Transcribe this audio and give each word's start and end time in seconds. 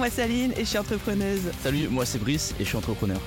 moi 0.00 0.08
c'est 0.08 0.22
Aline 0.22 0.52
et 0.56 0.60
je 0.60 0.64
suis 0.64 0.78
entrepreneuse. 0.78 1.42
Salut, 1.62 1.88
moi 1.88 2.06
c'est 2.06 2.18
Brice 2.18 2.54
et 2.58 2.64
je 2.64 2.68
suis 2.70 2.76
entrepreneur. 2.78 3.20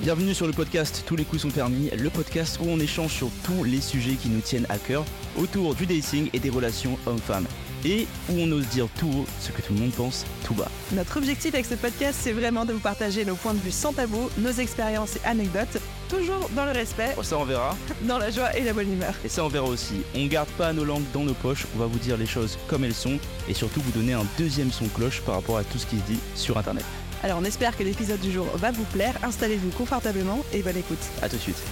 Bienvenue 0.00 0.32
sur 0.32 0.46
le 0.46 0.54
podcast 0.54 1.04
Tous 1.06 1.16
les 1.16 1.24
coups 1.24 1.42
sont 1.42 1.50
permis, 1.50 1.90
le 1.90 2.08
podcast 2.08 2.58
où 2.62 2.64
on 2.66 2.80
échange 2.80 3.12
sur 3.12 3.28
tous 3.44 3.62
les 3.62 3.82
sujets 3.82 4.14
qui 4.14 4.30
nous 4.30 4.40
tiennent 4.40 4.64
à 4.70 4.78
cœur 4.78 5.04
autour 5.36 5.74
du 5.74 5.84
dating 5.84 6.30
et 6.32 6.38
des 6.38 6.48
relations 6.48 6.98
hommes-femmes. 7.04 7.46
Et 7.84 8.06
où 8.30 8.38
on 8.38 8.50
ose 8.52 8.66
dire 8.68 8.88
tout 8.98 9.08
haut 9.08 9.26
ce 9.38 9.52
que 9.52 9.60
tout 9.60 9.74
le 9.74 9.80
monde 9.80 9.92
pense 9.92 10.24
tout 10.46 10.54
bas. 10.54 10.70
Notre 10.92 11.18
objectif 11.18 11.52
avec 11.52 11.66
ce 11.66 11.74
podcast, 11.74 12.18
c'est 12.18 12.32
vraiment 12.32 12.64
de 12.64 12.72
vous 12.72 12.80
partager 12.80 13.26
nos 13.26 13.34
points 13.34 13.52
de 13.52 13.58
vue 13.58 13.70
sans 13.70 13.92
tabou, 13.92 14.30
nos 14.38 14.52
expériences 14.52 15.16
et 15.16 15.26
anecdotes, 15.26 15.78
toujours 16.16 16.48
dans 16.54 16.64
le 16.64 16.72
respect, 16.72 17.14
Oh, 17.16 17.22
ça 17.22 17.38
on 17.38 17.44
verra. 17.44 17.76
dans 18.02 18.18
la 18.18 18.30
joie 18.30 18.56
et 18.56 18.62
la 18.62 18.72
bonne 18.72 18.92
humeur. 18.92 19.14
Et 19.24 19.28
ça 19.28 19.44
on 19.44 19.48
verra 19.48 19.66
aussi. 19.66 20.02
On 20.14 20.26
garde 20.26 20.48
pas 20.50 20.72
nos 20.72 20.84
langues 20.84 21.04
dans 21.12 21.24
nos 21.24 21.34
poches, 21.34 21.66
on 21.74 21.78
va 21.78 21.86
vous 21.86 21.98
dire 21.98 22.16
les 22.16 22.26
choses 22.26 22.58
comme 22.68 22.84
elles 22.84 22.94
sont 22.94 23.18
et 23.48 23.54
surtout 23.54 23.80
vous 23.80 23.92
donner 23.92 24.12
un 24.12 24.26
deuxième 24.38 24.70
son 24.72 24.86
cloche 24.88 25.20
par 25.22 25.36
rapport 25.36 25.58
à 25.58 25.64
tout 25.64 25.78
ce 25.78 25.86
qui 25.86 25.96
se 25.98 26.02
dit 26.04 26.18
sur 26.34 26.56
internet. 26.58 26.84
Alors 27.22 27.38
on 27.40 27.44
espère 27.44 27.76
que 27.76 27.82
l'épisode 27.82 28.20
du 28.20 28.30
jour 28.32 28.46
va 28.56 28.70
vous 28.70 28.84
plaire, 28.84 29.14
installez-vous 29.22 29.70
confortablement 29.70 30.44
et 30.52 30.62
bonne 30.62 30.76
écoute. 30.76 30.98
A 31.22 31.28
tout 31.28 31.36
de 31.36 31.40
suite. 31.40 31.62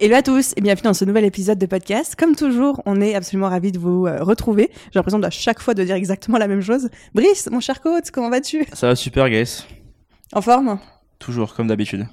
Hello 0.00 0.14
à 0.14 0.22
tous 0.22 0.52
et 0.56 0.60
bienvenue 0.60 0.84
dans 0.84 0.94
ce 0.94 1.04
nouvel 1.04 1.24
épisode 1.24 1.58
de 1.58 1.66
podcast. 1.66 2.14
Comme 2.14 2.36
toujours, 2.36 2.80
on 2.86 3.00
est 3.00 3.16
absolument 3.16 3.48
ravis 3.48 3.72
de 3.72 3.80
vous 3.80 4.06
euh, 4.06 4.22
retrouver. 4.22 4.70
J'ai 4.72 4.90
l'impression 4.94 5.20
à 5.24 5.30
chaque 5.30 5.58
fois 5.58 5.74
de 5.74 5.82
dire 5.82 5.96
exactement 5.96 6.38
la 6.38 6.46
même 6.46 6.60
chose. 6.60 6.88
Brice, 7.14 7.48
mon 7.50 7.58
cher 7.58 7.80
coach, 7.80 8.12
comment 8.12 8.30
vas-tu? 8.30 8.64
Ça 8.74 8.86
va 8.86 8.94
super 8.94 9.28
guys. 9.28 9.64
En 10.32 10.40
forme? 10.40 10.78
Toujours 11.18 11.52
comme 11.52 11.66
d'habitude. 11.66 12.06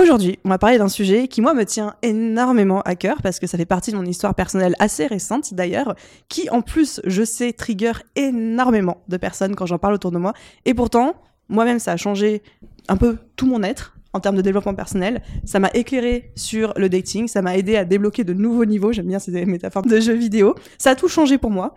Aujourd'hui, 0.00 0.38
on 0.44 0.50
va 0.50 0.58
parler 0.58 0.78
d'un 0.78 0.88
sujet 0.88 1.26
qui, 1.26 1.40
moi, 1.40 1.52
me 1.52 1.64
tient 1.64 1.96
énormément 2.02 2.80
à 2.82 2.94
cœur 2.94 3.22
parce 3.22 3.40
que 3.40 3.48
ça 3.48 3.58
fait 3.58 3.66
partie 3.66 3.90
de 3.90 3.96
mon 3.96 4.04
histoire 4.04 4.36
personnelle 4.36 4.76
assez 4.78 5.08
récente 5.08 5.52
d'ailleurs, 5.52 5.96
qui, 6.28 6.48
en 6.50 6.62
plus, 6.62 7.00
je 7.04 7.24
sais, 7.24 7.52
trigger 7.52 7.94
énormément 8.14 9.02
de 9.08 9.16
personnes 9.16 9.56
quand 9.56 9.66
j'en 9.66 9.78
parle 9.78 9.94
autour 9.94 10.12
de 10.12 10.18
moi. 10.18 10.32
Et 10.64 10.74
pourtant, 10.74 11.16
moi-même, 11.48 11.80
ça 11.80 11.90
a 11.90 11.96
changé 11.96 12.40
un 12.86 12.96
peu 12.96 13.18
tout 13.34 13.46
mon 13.46 13.64
être 13.64 13.93
en 14.14 14.20
termes 14.20 14.36
de 14.36 14.42
développement 14.42 14.74
personnel. 14.74 15.22
Ça 15.44 15.58
m'a 15.58 15.70
éclairé 15.74 16.32
sur 16.36 16.72
le 16.76 16.88
dating, 16.88 17.28
ça 17.28 17.42
m'a 17.42 17.56
aidé 17.58 17.76
à 17.76 17.84
débloquer 17.84 18.24
de 18.24 18.32
nouveaux 18.32 18.64
niveaux. 18.64 18.92
J'aime 18.92 19.08
bien 19.08 19.18
ces 19.18 19.44
métaphores 19.44 19.82
de 19.82 20.00
jeux 20.00 20.14
vidéo. 20.14 20.54
Ça 20.78 20.90
a 20.90 20.94
tout 20.94 21.08
changé 21.08 21.36
pour 21.36 21.50
moi 21.50 21.74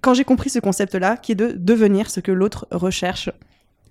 quand 0.00 0.14
j'ai 0.14 0.24
compris 0.24 0.50
ce 0.50 0.58
concept-là, 0.58 1.16
qui 1.16 1.32
est 1.32 1.34
de 1.34 1.52
devenir 1.52 2.10
ce 2.10 2.20
que 2.20 2.32
l'autre 2.32 2.66
recherche. 2.70 3.30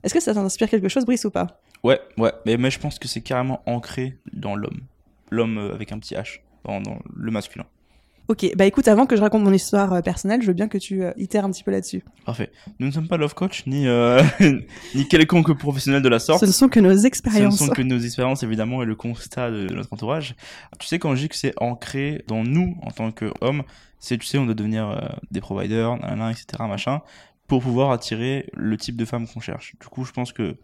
Est-ce 0.04 0.14
que 0.14 0.20
ça 0.20 0.34
t'inspire 0.34 0.70
quelque 0.70 0.90
chose, 0.90 1.06
Brice, 1.06 1.26
ou 1.26 1.30
pas? 1.30 1.62
Ouais, 1.84 2.00
ouais, 2.18 2.32
mais, 2.46 2.58
mais 2.58 2.72
je 2.72 2.80
pense 2.80 3.00
que 3.00 3.08
c'est 3.08 3.22
carrément 3.22 3.62
ancré 3.66 4.18
dans 4.34 4.56
l'homme. 4.56 4.82
L'homme 5.30 5.58
euh, 5.58 5.74
avec 5.74 5.92
un 5.92 6.00
petit 6.00 6.16
H, 6.16 6.40
dans, 6.66 6.82
dans 6.82 6.98
le 7.16 7.32
masculin. 7.32 7.66
Ok, 8.30 8.46
bah 8.56 8.68
écoute, 8.68 8.88
avant 8.88 9.08
que 9.08 9.16
je 9.16 9.22
raconte 9.22 9.44
mon 9.44 9.52
histoire 9.52 9.92
euh, 9.92 10.02
personnelle, 10.02 10.44
je 10.44 10.48
veux 10.48 10.54
bien 10.54 10.68
que 10.68 10.78
tu 10.78 11.04
euh, 11.04 11.12
itères 11.18 11.46
un 11.46 11.50
petit 11.50 11.64
peu 11.64 11.72
là-dessus. 11.72 12.04
Parfait. 12.28 12.52
Nous 12.78 12.86
ne 12.86 12.92
sommes 12.92 13.08
pas 13.08 13.18
love 13.18 13.34
coach, 13.34 13.66
ni, 13.66 13.88
euh, 13.88 14.22
ni 14.94 15.08
quelconque 15.08 15.52
professionnel 15.58 16.04
de 16.04 16.10
la 16.10 16.20
sorte. 16.20 16.40
Ce 16.40 16.46
ne 16.46 16.52
sont 16.52 16.70
que 16.70 16.80
nos 16.80 16.96
Ce 16.96 17.02
ne 17.02 17.08
expériences. 17.08 17.58
sont 17.58 17.70
que 17.70 17.82
nos 17.82 17.98
expériences, 17.98 18.44
évidemment, 18.44 18.84
et 18.84 18.86
le 18.86 18.94
constat 18.94 19.50
de, 19.50 19.66
de 19.66 19.74
notre 19.74 19.92
entourage. 19.92 20.36
Tu 20.80 20.86
sais, 20.86 21.00
quand 21.00 21.16
je 21.16 21.22
dis 21.22 21.30
que 21.30 21.36
c'est 21.36 21.54
ancré 21.58 22.24
dans 22.28 22.44
nous, 22.44 22.78
en 22.84 22.92
tant 22.92 23.12
qu'hommes, 23.12 23.64
c'est, 23.98 24.20
tu 24.20 24.28
sais, 24.28 24.38
on 24.38 24.46
doit 24.46 24.54
devenir 24.54 25.18
des 25.32 25.42
providers, 25.42 25.98
nanana, 25.98 26.30
etc., 26.30 26.46
machin, 26.70 27.02
pour 27.48 27.64
pouvoir 27.64 27.90
attirer 27.90 28.48
le 28.54 28.78
type 28.78 28.96
de 28.96 29.06
femme 29.06 29.28
qu'on 29.28 29.40
cherche. 29.40 29.74
Du 29.82 29.88
coup, 29.88 30.06
je 30.06 30.12
pense 30.12 30.34
que, 30.34 30.56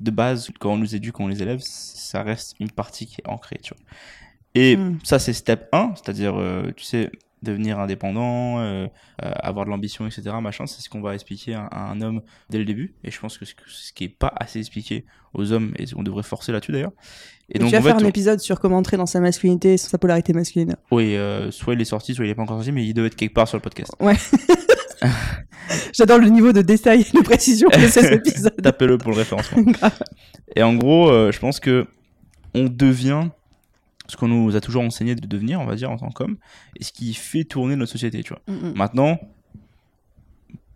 de 0.00 0.10
base, 0.10 0.50
quand 0.60 0.74
on 0.74 0.76
nous 0.76 0.94
éduque, 0.94 1.14
quand 1.14 1.24
on 1.24 1.28
les 1.28 1.42
élève, 1.42 1.60
ça 1.62 2.22
reste 2.22 2.56
une 2.60 2.70
partie 2.70 3.06
qui 3.06 3.22
est 3.22 3.26
ancrée, 3.26 3.58
tu 3.62 3.72
vois. 3.72 3.82
Et 4.56 4.76
Mm. 4.76 4.98
ça, 5.04 5.18
c'est 5.18 5.32
step 5.32 5.68
1, 5.72 5.92
c'est-à-dire, 5.96 6.34
euh, 6.36 6.72
tu 6.76 6.84
sais, 6.84 7.10
devenir 7.42 7.78
indépendant, 7.78 8.58
euh, 8.58 8.86
euh, 9.22 9.30
avoir 9.40 9.66
de 9.66 9.70
l'ambition, 9.70 10.06
etc., 10.06 10.22
machin, 10.42 10.66
c'est 10.66 10.80
ce 10.80 10.88
qu'on 10.88 11.02
va 11.02 11.14
expliquer 11.14 11.54
à, 11.54 11.66
à 11.66 11.90
un 11.90 12.00
homme 12.00 12.22
dès 12.50 12.58
le 12.58 12.64
début. 12.64 12.94
Et 13.04 13.10
je 13.10 13.20
pense 13.20 13.36
que 13.38 13.44
ce, 13.44 13.92
qui 13.92 14.04
est 14.04 14.08
pas 14.08 14.32
assez 14.34 14.58
expliqué 14.58 15.04
aux 15.34 15.52
hommes, 15.52 15.72
et 15.78 15.84
on 15.94 16.02
devrait 16.02 16.22
forcer 16.22 16.50
là-dessus 16.50 16.72
d'ailleurs. 16.72 16.92
Et 17.50 17.58
tu 17.58 17.64
vas 17.66 17.78
en 17.78 17.82
faire 17.82 17.96
fait, 17.98 18.02
un 18.04 18.08
épisode 18.08 18.40
sur 18.40 18.58
comment 18.58 18.78
entrer 18.78 18.96
dans 18.96 19.06
sa 19.06 19.20
masculinité 19.20 19.74
et 19.74 19.76
sa 19.76 19.98
polarité 19.98 20.32
masculine. 20.32 20.74
oui, 20.90 21.16
soit 21.50 21.74
il 21.74 21.80
est 21.80 21.84
sorti, 21.84 22.14
soit 22.14 22.24
il 22.24 22.30
est 22.30 22.34
pas 22.34 22.42
encore 22.42 22.56
sorti, 22.56 22.72
mais 22.72 22.84
il 22.84 22.94
doit 22.94 23.06
être 23.06 23.14
quelque 23.14 23.34
part 23.34 23.46
sur 23.46 23.58
le 23.58 23.62
podcast. 23.62 23.92
J'adore 25.92 26.18
le 26.18 26.28
niveau 26.28 26.52
de 26.52 26.62
détail 26.62 27.02
et 27.02 27.16
de 27.16 27.22
précision 27.22 27.68
de 27.68 27.86
ces 27.86 28.06
épisodes. 28.14 28.54
Tapez-le 28.62 28.98
pour 28.98 29.10
le 29.12 29.18
référencement. 29.18 29.62
Et 30.56 30.62
en 30.62 30.74
gros, 30.74 31.10
je 31.30 31.38
pense 31.38 31.60
que 31.60 31.86
on 32.54 32.64
devient 32.64 33.28
ce 34.08 34.16
qu'on 34.16 34.28
nous 34.28 34.54
a 34.56 34.60
toujours 34.60 34.82
enseigné 34.82 35.14
de 35.14 35.26
devenir, 35.26 35.60
on 35.60 35.66
va 35.66 35.74
dire, 35.74 35.90
en 35.90 35.96
tant 35.96 36.10
qu'homme, 36.10 36.36
et 36.78 36.84
ce 36.84 36.92
qui 36.92 37.12
fait 37.14 37.44
tourner 37.44 37.76
notre 37.76 37.92
société, 37.92 38.22
tu 38.22 38.32
vois. 38.34 38.42
Mm, 38.46 38.68
mm. 38.68 38.72
Maintenant, 38.76 39.18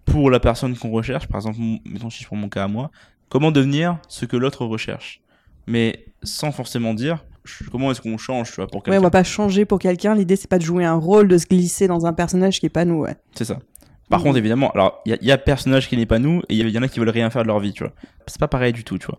pour 0.05 0.31
la 0.31 0.41
personne 0.41 0.77
qu'on 0.77 0.91
recherche, 0.91 1.29
par 1.29 1.37
exemple, 1.39 1.59
mettons 1.85 2.11
si 2.11 2.23
je 2.23 2.27
prends 2.27 2.37
mon 2.37 2.49
cas 2.49 2.65
à 2.65 2.69
moi, 2.69 2.91
comment 3.29 3.53
devenir 3.53 3.99
ce 4.09 4.25
que 4.25 4.37
l'autre 4.37 4.65
recherche? 4.67 5.21
Mais 5.67 6.07
sans 6.23 6.51
forcément 6.53 6.95
dire 6.95 7.25
comment 7.71 7.91
est-ce 7.91 8.01
qu'on 8.01 8.19
change, 8.19 8.51
tu 8.51 8.57
vois, 8.57 8.67
pour 8.67 8.79
Ouais, 8.81 8.85
quelqu'un. 8.87 8.99
on 8.99 9.03
va 9.03 9.11
pas 9.11 9.25
changer 9.25 9.65
pour 9.65 9.79
quelqu'un. 9.79 10.15
L'idée, 10.15 10.37
c'est 10.37 10.49
pas 10.49 10.59
de 10.59 10.65
jouer 10.65 10.85
un 10.85 10.95
rôle, 10.95 11.27
de 11.29 11.39
se 11.39 11.47
glisser 11.47 11.87
dans 11.87 12.07
un 12.07 12.13
personnage 12.13 12.61
qui 12.61 12.67
est 12.67 12.71
pas 12.71 12.85
nous, 12.85 13.01
ouais. 13.01 13.17
C'est 13.35 13.45
ça. 13.45 13.59
Par 14.09 14.19
Mhm. 14.21 14.25
contre, 14.27 14.39
évidemment, 14.39 14.71
alors, 14.73 15.01
il 15.07 15.17
y, 15.21 15.27
y 15.27 15.33
a 15.33 15.39
personnage 15.39 15.89
qui 15.89 15.97
n'est 15.97 16.07
pas 16.07 16.19
nous, 16.19 16.41
et 16.49 16.57
il 16.57 16.69
y, 16.69 16.71
y 16.73 16.79
en 16.79 16.83
a 16.83 16.89
qui 16.89 16.99
veulent 16.99 17.09
rien 17.09 17.31
faire 17.31 17.43
de 17.43 17.47
leur 17.49 17.61
vie, 17.61 17.73
tu 17.73 17.85
vois. 17.85 17.93
C'est 18.27 18.41
pas 18.41 18.49
pareil 18.49 18.73
du 18.73 18.83
tout, 18.85 18.99
tu 18.99 19.07
vois. 19.07 19.19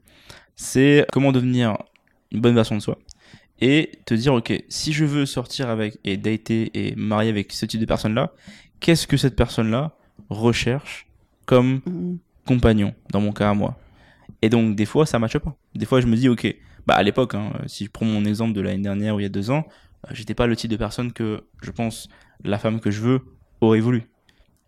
C'est 0.56 1.06
comment 1.12 1.32
devenir 1.32 1.78
une 2.32 2.42
bonne 2.42 2.56
version 2.56 2.76
de 2.76 2.82
soi. 2.82 2.98
Et 3.62 3.92
te 4.06 4.14
dire, 4.16 4.34
ok, 4.34 4.64
si 4.70 4.92
je 4.92 5.06
veux 5.06 5.26
sortir 5.26 5.70
avec, 5.70 6.00
et 6.04 6.18
dater, 6.18 6.72
et 6.74 6.96
marier 6.96 7.30
avec 7.30 7.52
ce 7.54 7.66
type 7.66 7.80
de 7.80 7.86
personne-là, 7.86 8.32
qu'est-ce 8.80 9.06
que 9.06 9.18
cette 9.18 9.36
personne-là 9.36 9.96
recherche 10.30 11.08
comme 11.46 11.82
Mm. 11.86 12.16
compagnon, 12.46 12.94
dans 13.12 13.22
mon 13.22 13.32
cas 13.32 13.52
à 13.52 13.54
moi? 13.54 13.78
Et 14.42 14.50
donc, 14.50 14.76
des 14.76 14.86
fois, 14.86 15.06
ça 15.06 15.20
matche 15.20 15.38
pas. 15.38 15.56
Des 15.76 15.86
fois, 15.86 16.02
je 16.02 16.08
me 16.08 16.16
dis, 16.16 16.28
ok, 16.28 16.56
bah, 16.88 16.96
à 16.96 17.04
l'époque, 17.04 17.36
hein, 17.36 17.52
si 17.68 17.86
je 17.86 17.92
prends 17.92 18.06
mon 18.06 18.26
exemple 18.26 18.54
de 18.54 18.62
l'année 18.62 18.82
dernière 18.82 19.16
ou 19.16 19.20
il 19.20 19.24
y 19.24 19.26
a 19.26 19.30
deux 19.30 19.52
ans, 19.52 19.68
euh, 20.08 20.10
j'étais 20.14 20.34
pas 20.34 20.48
le 20.48 20.56
type 20.56 20.72
de 20.72 20.78
personne 20.78 21.14
que, 21.14 21.44
je 21.62 21.72
pense, 21.72 22.10
la 22.44 22.58
femme 22.58 22.80
que 22.80 22.90
je 22.90 23.02
veux 23.02 23.22
aurait 23.62 23.80
voulu. 23.80 24.04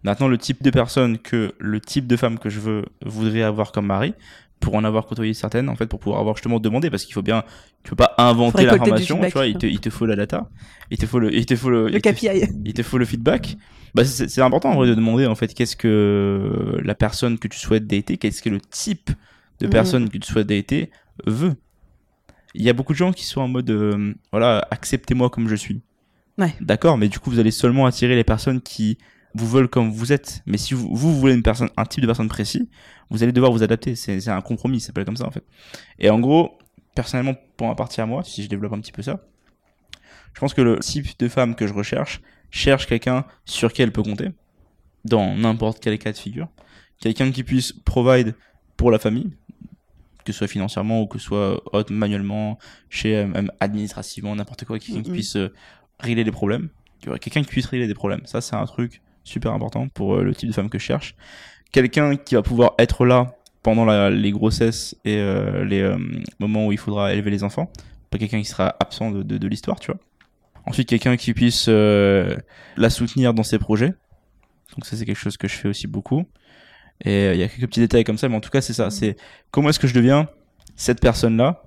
Maintenant, 0.03 0.27
le 0.27 0.37
type 0.37 0.61
de 0.61 0.69
personne 0.69 1.17
que, 1.17 1.55
le 1.59 1.79
type 1.79 2.07
de 2.07 2.17
femme 2.17 2.37
que 2.37 2.49
je 2.49 2.59
veux, 2.59 2.85
voudrais 3.05 3.41
avoir 3.41 3.71
comme 3.71 3.87
mari, 3.87 4.13
pour 4.63 4.75
en 4.75 4.83
avoir 4.83 5.05
côtoyé 5.05 5.33
certaines, 5.33 5.69
en 5.69 5.75
fait, 5.75 5.85
pour 5.87 5.99
pouvoir 5.99 6.19
avoir 6.21 6.35
justement 6.35 6.59
demandé, 6.59 6.89
parce 6.89 7.03
qu'il 7.05 7.13
faut 7.13 7.21
bien, 7.21 7.43
tu 7.83 7.89
peux 7.91 7.95
pas 7.97 8.15
inventer 8.17 8.65
l'information, 8.65 9.19
tu 9.21 9.31
vois, 9.31 9.45
il 9.45 9.57
te, 9.57 9.65
il 9.65 9.79
te 9.79 9.89
faut 9.89 10.05
la 10.05 10.15
data, 10.15 10.49
il 10.89 10.97
te 10.97 11.05
faut 11.05 11.19
le, 11.19 11.33
il 11.35 11.45
te 11.45 11.55
faut 11.55 11.69
le, 11.69 11.87
Le 11.87 11.95
il 11.97 12.01
te- 12.01 12.09
KPI. 12.09 12.47
il 12.65 12.73
te 12.73 12.81
faut 12.81 12.97
le 12.97 13.05
feedback. 13.05 13.57
Bah, 13.93 14.03
c'est 14.05 14.41
important 14.41 14.71
en 14.71 14.75
vrai 14.75 14.87
de 14.87 14.95
demander 14.95 15.25
en 15.27 15.35
fait 15.35 15.53
qu'est-ce 15.53 15.75
que 15.75 16.79
la 16.83 16.95
personne 16.95 17.37
que 17.37 17.47
tu 17.47 17.59
souhaites 17.59 17.85
dater, 17.85 18.17
qu'est-ce 18.17 18.41
que 18.41 18.49
le 18.49 18.59
type 18.59 19.11
de 19.59 19.65
Mhm. 19.67 19.71
personne 19.71 20.09
que 20.09 20.17
tu 20.17 20.27
souhaites 20.31 20.47
dater 20.47 20.89
veut. 21.27 21.53
Il 22.55 22.63
y 22.63 22.69
a 22.69 22.73
beaucoup 22.73 22.93
de 22.93 22.97
gens 22.97 23.11
qui 23.11 23.25
sont 23.25 23.41
en 23.41 23.47
mode 23.47 23.69
euh, 23.69 24.13
voilà, 24.31 24.67
acceptez-moi 24.71 25.29
comme 25.29 25.47
je 25.47 25.55
suis. 25.55 25.81
Ouais. 26.37 26.53
D'accord, 26.61 26.97
mais 26.97 27.07
du 27.09 27.19
coup 27.19 27.29
vous 27.29 27.39
allez 27.39 27.51
seulement 27.51 27.85
attirer 27.85 28.15
les 28.15 28.23
personnes 28.23 28.61
qui 28.61 28.97
vous 29.35 29.47
veulent 29.47 29.67
comme 29.67 29.91
vous 29.91 30.11
êtes. 30.11 30.41
Mais 30.45 30.57
si 30.57 30.73
vous, 30.75 30.89
vous 30.95 31.19
voulez 31.19 31.33
une 31.33 31.41
personne, 31.43 31.69
un 31.77 31.85
type 31.85 32.01
de 32.01 32.07
personne 32.07 32.27
précis, 32.29 32.69
vous 33.13 33.23
allez 33.23 33.31
devoir 33.31 33.51
vous 33.53 33.63
adapter. 33.63 33.95
C'est 33.95 34.27
un 34.27 34.41
compromis, 34.41 34.81
ça 34.81 34.87
s'appelle 34.87 35.05
comme 35.05 35.15
ça 35.17 35.25
en 35.27 35.31
fait. 35.31 35.43
Et 35.99 36.09
en 36.09 36.19
gros, 36.19 36.57
personnellement, 36.95 37.35
pour 37.55 37.67
ma 37.67 37.75
partie 37.75 38.01
à 38.01 38.05
moi, 38.05 38.23
si 38.23 38.43
je 38.43 38.49
développe 38.49 38.73
un 38.73 38.79
petit 38.81 38.91
peu 38.91 39.01
ça, 39.01 39.21
je 40.33 40.39
pense 40.39 40.53
que 40.53 40.61
le 40.61 40.79
type 40.79 41.07
de 41.19 41.27
femme 41.29 41.55
que 41.55 41.67
je 41.67 41.73
recherche 41.73 42.21
cherche 42.49 42.87
quelqu'un 42.87 43.25
sur 43.45 43.71
qui 43.71 43.81
elle 43.81 43.91
peut 43.91 44.03
compter, 44.03 44.29
dans 45.05 45.35
n'importe 45.35 45.79
quel 45.79 45.97
cas 45.97 46.11
de 46.11 46.17
figure. 46.17 46.49
Quelqu'un 46.99 47.31
qui 47.31 47.43
puisse 47.43 47.71
provide 47.71 48.35
pour 48.77 48.89
la 48.91 48.99
famille, 48.99 49.31
que 50.25 50.31
ce 50.31 50.37
soit 50.39 50.47
financièrement 50.47 51.01
ou 51.01 51.07
que 51.07 51.19
ce 51.19 51.25
soit 51.25 51.61
hot, 51.73 51.83
manuellement, 51.89 52.57
chez 52.89 53.17
euh, 53.17 53.27
même 53.27 53.51
administrativement, 53.59 54.35
n'importe 54.35 54.65
quoi, 54.65 54.79
quelqu'un 54.79 55.01
qui 55.01 55.09
Mhm. 55.09 55.15
puisse 55.15 55.35
euh, 55.35 55.53
régler 55.99 56.23
des 56.23 56.31
problèmes. 56.31 56.69
Quelqu'un 57.01 57.41
qui 57.41 57.49
puisse 57.49 57.65
régler 57.65 57.87
des 57.87 57.93
problèmes. 57.93 58.21
Ça, 58.25 58.39
c'est 58.39 58.55
un 58.55 58.65
truc 58.65 59.01
super 59.25 59.51
important 59.51 59.89
pour 59.89 60.15
euh, 60.15 60.23
le 60.23 60.33
type 60.33 60.47
de 60.47 60.53
femme 60.53 60.69
que 60.69 60.79
je 60.79 60.83
cherche. 60.85 61.15
Quelqu'un 61.73 62.15
qui 62.15 62.35
va 62.35 62.41
pouvoir 62.41 62.73
être 62.79 63.05
là 63.05 63.35
pendant 63.63 63.83
la- 63.83 64.09
les 64.09 64.31
grossesses 64.31 64.95
et 65.03 65.17
euh, 65.17 65.65
les 65.65 65.81
euh, 65.81 65.97
moments 66.39 66.67
où 66.67 66.71
il 66.71 66.77
faudra 66.77 67.13
élever 67.13 67.31
les 67.31 67.43
enfants. 67.43 67.69
Pas 68.09 68.17
quelqu'un 68.17 68.39
qui 68.39 68.45
sera 68.45 68.75
absent 68.79 69.11
de, 69.11 69.23
de, 69.23 69.37
de 69.37 69.47
l'histoire, 69.47 69.79
tu 69.79 69.91
vois. 69.91 69.99
Ensuite, 70.65 70.87
quelqu'un 70.87 71.17
qui 71.17 71.33
puisse 71.33 71.65
euh, 71.67 72.37
la 72.77 72.89
soutenir 72.89 73.33
dans 73.33 73.43
ses 73.43 73.59
projets. 73.59 73.89
Donc 74.75 74.85
ça, 74.85 74.95
c'est 74.95 75.05
quelque 75.05 75.17
chose 75.17 75.35
que 75.35 75.47
je 75.49 75.55
fais 75.55 75.67
aussi 75.67 75.87
beaucoup. 75.87 76.23
Et 77.03 77.31
il 77.33 77.37
y 77.39 77.43
a 77.43 77.47
quelques 77.49 77.67
petits 77.67 77.79
détails 77.81 78.03
comme 78.05 78.17
ça, 78.17 78.29
mais 78.29 78.35
en 78.37 78.39
tout 78.39 78.49
cas, 78.51 78.61
c'est 78.61 78.73
ça. 78.73 78.89
C'est 78.89 79.17
comment 79.51 79.69
est-ce 79.69 79.79
que 79.79 79.87
je 79.87 79.93
deviens 79.93 80.29
cette 80.75 81.01
personne-là 81.01 81.63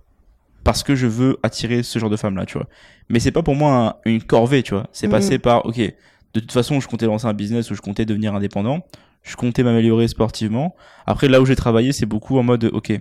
parce 0.64 0.82
que 0.82 0.94
je 0.96 1.06
veux 1.06 1.36
attirer 1.42 1.82
ce 1.82 1.98
genre 1.98 2.10
de 2.10 2.16
femme-là, 2.16 2.44
tu 2.46 2.58
vois. 2.58 2.68
Mais 3.08 3.20
c'est 3.20 3.30
pas 3.32 3.42
pour 3.42 3.54
moi 3.54 3.98
un- 4.04 4.10
une 4.10 4.22
corvée, 4.22 4.62
tu 4.62 4.74
vois. 4.74 4.88
C'est 4.92 5.06
Mhm. 5.06 5.12
passé 5.12 5.38
par, 5.38 5.64
ok, 5.66 5.78
de 5.78 6.40
toute 6.40 6.50
façon, 6.52 6.80
je 6.80 6.88
comptais 6.88 7.06
lancer 7.06 7.26
un 7.26 7.34
business 7.34 7.70
ou 7.70 7.74
je 7.74 7.80
comptais 7.80 8.04
devenir 8.04 8.34
indépendant. 8.34 8.84
Je 9.26 9.34
comptais 9.36 9.62
m'améliorer 9.64 10.06
sportivement. 10.08 10.76
Après, 11.04 11.28
là 11.28 11.40
où 11.40 11.46
j'ai 11.46 11.56
travaillé, 11.56 11.92
c'est 11.92 12.06
beaucoup 12.06 12.38
en 12.38 12.42
mode, 12.44 12.64
ok, 12.72 12.92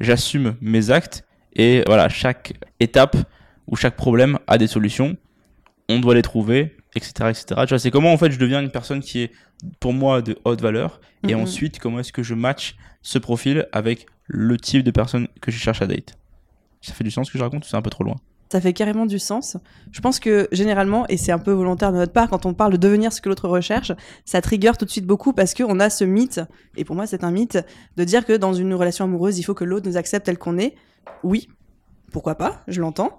j'assume 0.00 0.56
mes 0.60 0.90
actes 0.90 1.24
et 1.54 1.82
voilà, 1.86 2.08
chaque 2.08 2.54
étape 2.80 3.16
ou 3.66 3.76
chaque 3.76 3.96
problème 3.96 4.38
a 4.46 4.56
des 4.58 4.66
solutions. 4.66 5.16
On 5.88 5.98
doit 6.00 6.14
les 6.14 6.22
trouver 6.22 6.76
etc., 6.94 7.28
etc. 7.28 7.44
Tu 7.64 7.68
vois, 7.68 7.78
c'est 7.78 7.90
comment 7.90 8.10
en 8.10 8.16
fait 8.16 8.32
je 8.32 8.38
deviens 8.38 8.62
une 8.62 8.70
personne 8.70 9.00
qui 9.00 9.20
est 9.20 9.30
pour 9.80 9.92
moi 9.92 10.22
de 10.22 10.38
haute 10.46 10.62
valeur, 10.62 10.98
et 11.28 11.34
Mhm. 11.34 11.42
ensuite 11.42 11.78
comment 11.78 11.98
est-ce 12.00 12.12
que 12.12 12.22
je 12.22 12.32
match 12.34 12.74
ce 13.02 13.18
profil 13.18 13.66
avec 13.72 14.06
le 14.26 14.56
type 14.56 14.82
de 14.82 14.90
personne 14.90 15.28
que 15.42 15.50
je 15.50 15.58
cherche 15.58 15.82
à 15.82 15.86
date? 15.86 16.16
Ça 16.80 16.94
fait 16.94 17.04
du 17.04 17.10
sens 17.10 17.26
ce 17.26 17.32
que 17.32 17.38
je 17.38 17.42
raconte 17.44 17.66
ou 17.66 17.68
c'est 17.68 17.76
un 17.76 17.82
peu 17.82 17.90
trop 17.90 18.02
loin? 18.02 18.16
Ça 18.50 18.60
fait 18.60 18.72
carrément 18.72 19.06
du 19.06 19.18
sens. 19.18 19.56
Je 19.90 20.00
pense 20.00 20.20
que 20.20 20.48
généralement, 20.52 21.06
et 21.08 21.16
c'est 21.16 21.32
un 21.32 21.38
peu 21.38 21.50
volontaire 21.50 21.92
de 21.92 21.96
notre 21.98 22.12
part, 22.12 22.28
quand 22.28 22.46
on 22.46 22.54
parle 22.54 22.72
de 22.72 22.76
devenir 22.76 23.12
ce 23.12 23.20
que 23.20 23.28
l'autre 23.28 23.48
recherche, 23.48 23.92
ça 24.24 24.40
trigger 24.40 24.72
tout 24.78 24.84
de 24.84 24.90
suite 24.90 25.06
beaucoup 25.06 25.32
parce 25.32 25.52
qu'on 25.52 25.80
a 25.80 25.90
ce 25.90 26.04
mythe, 26.04 26.40
et 26.76 26.84
pour 26.84 26.94
moi 26.94 27.06
c'est 27.06 27.24
un 27.24 27.30
mythe, 27.32 27.58
de 27.96 28.04
dire 28.04 28.24
que 28.24 28.34
dans 28.34 28.54
une 28.54 28.72
relation 28.74 29.04
amoureuse, 29.04 29.38
il 29.38 29.42
faut 29.42 29.54
que 29.54 29.64
l'autre 29.64 29.88
nous 29.88 29.96
accepte 29.96 30.26
tel 30.26 30.38
qu'on 30.38 30.58
est. 30.58 30.74
Oui, 31.24 31.48
pourquoi 32.12 32.36
pas, 32.36 32.62
je 32.68 32.80
l'entends. 32.80 33.18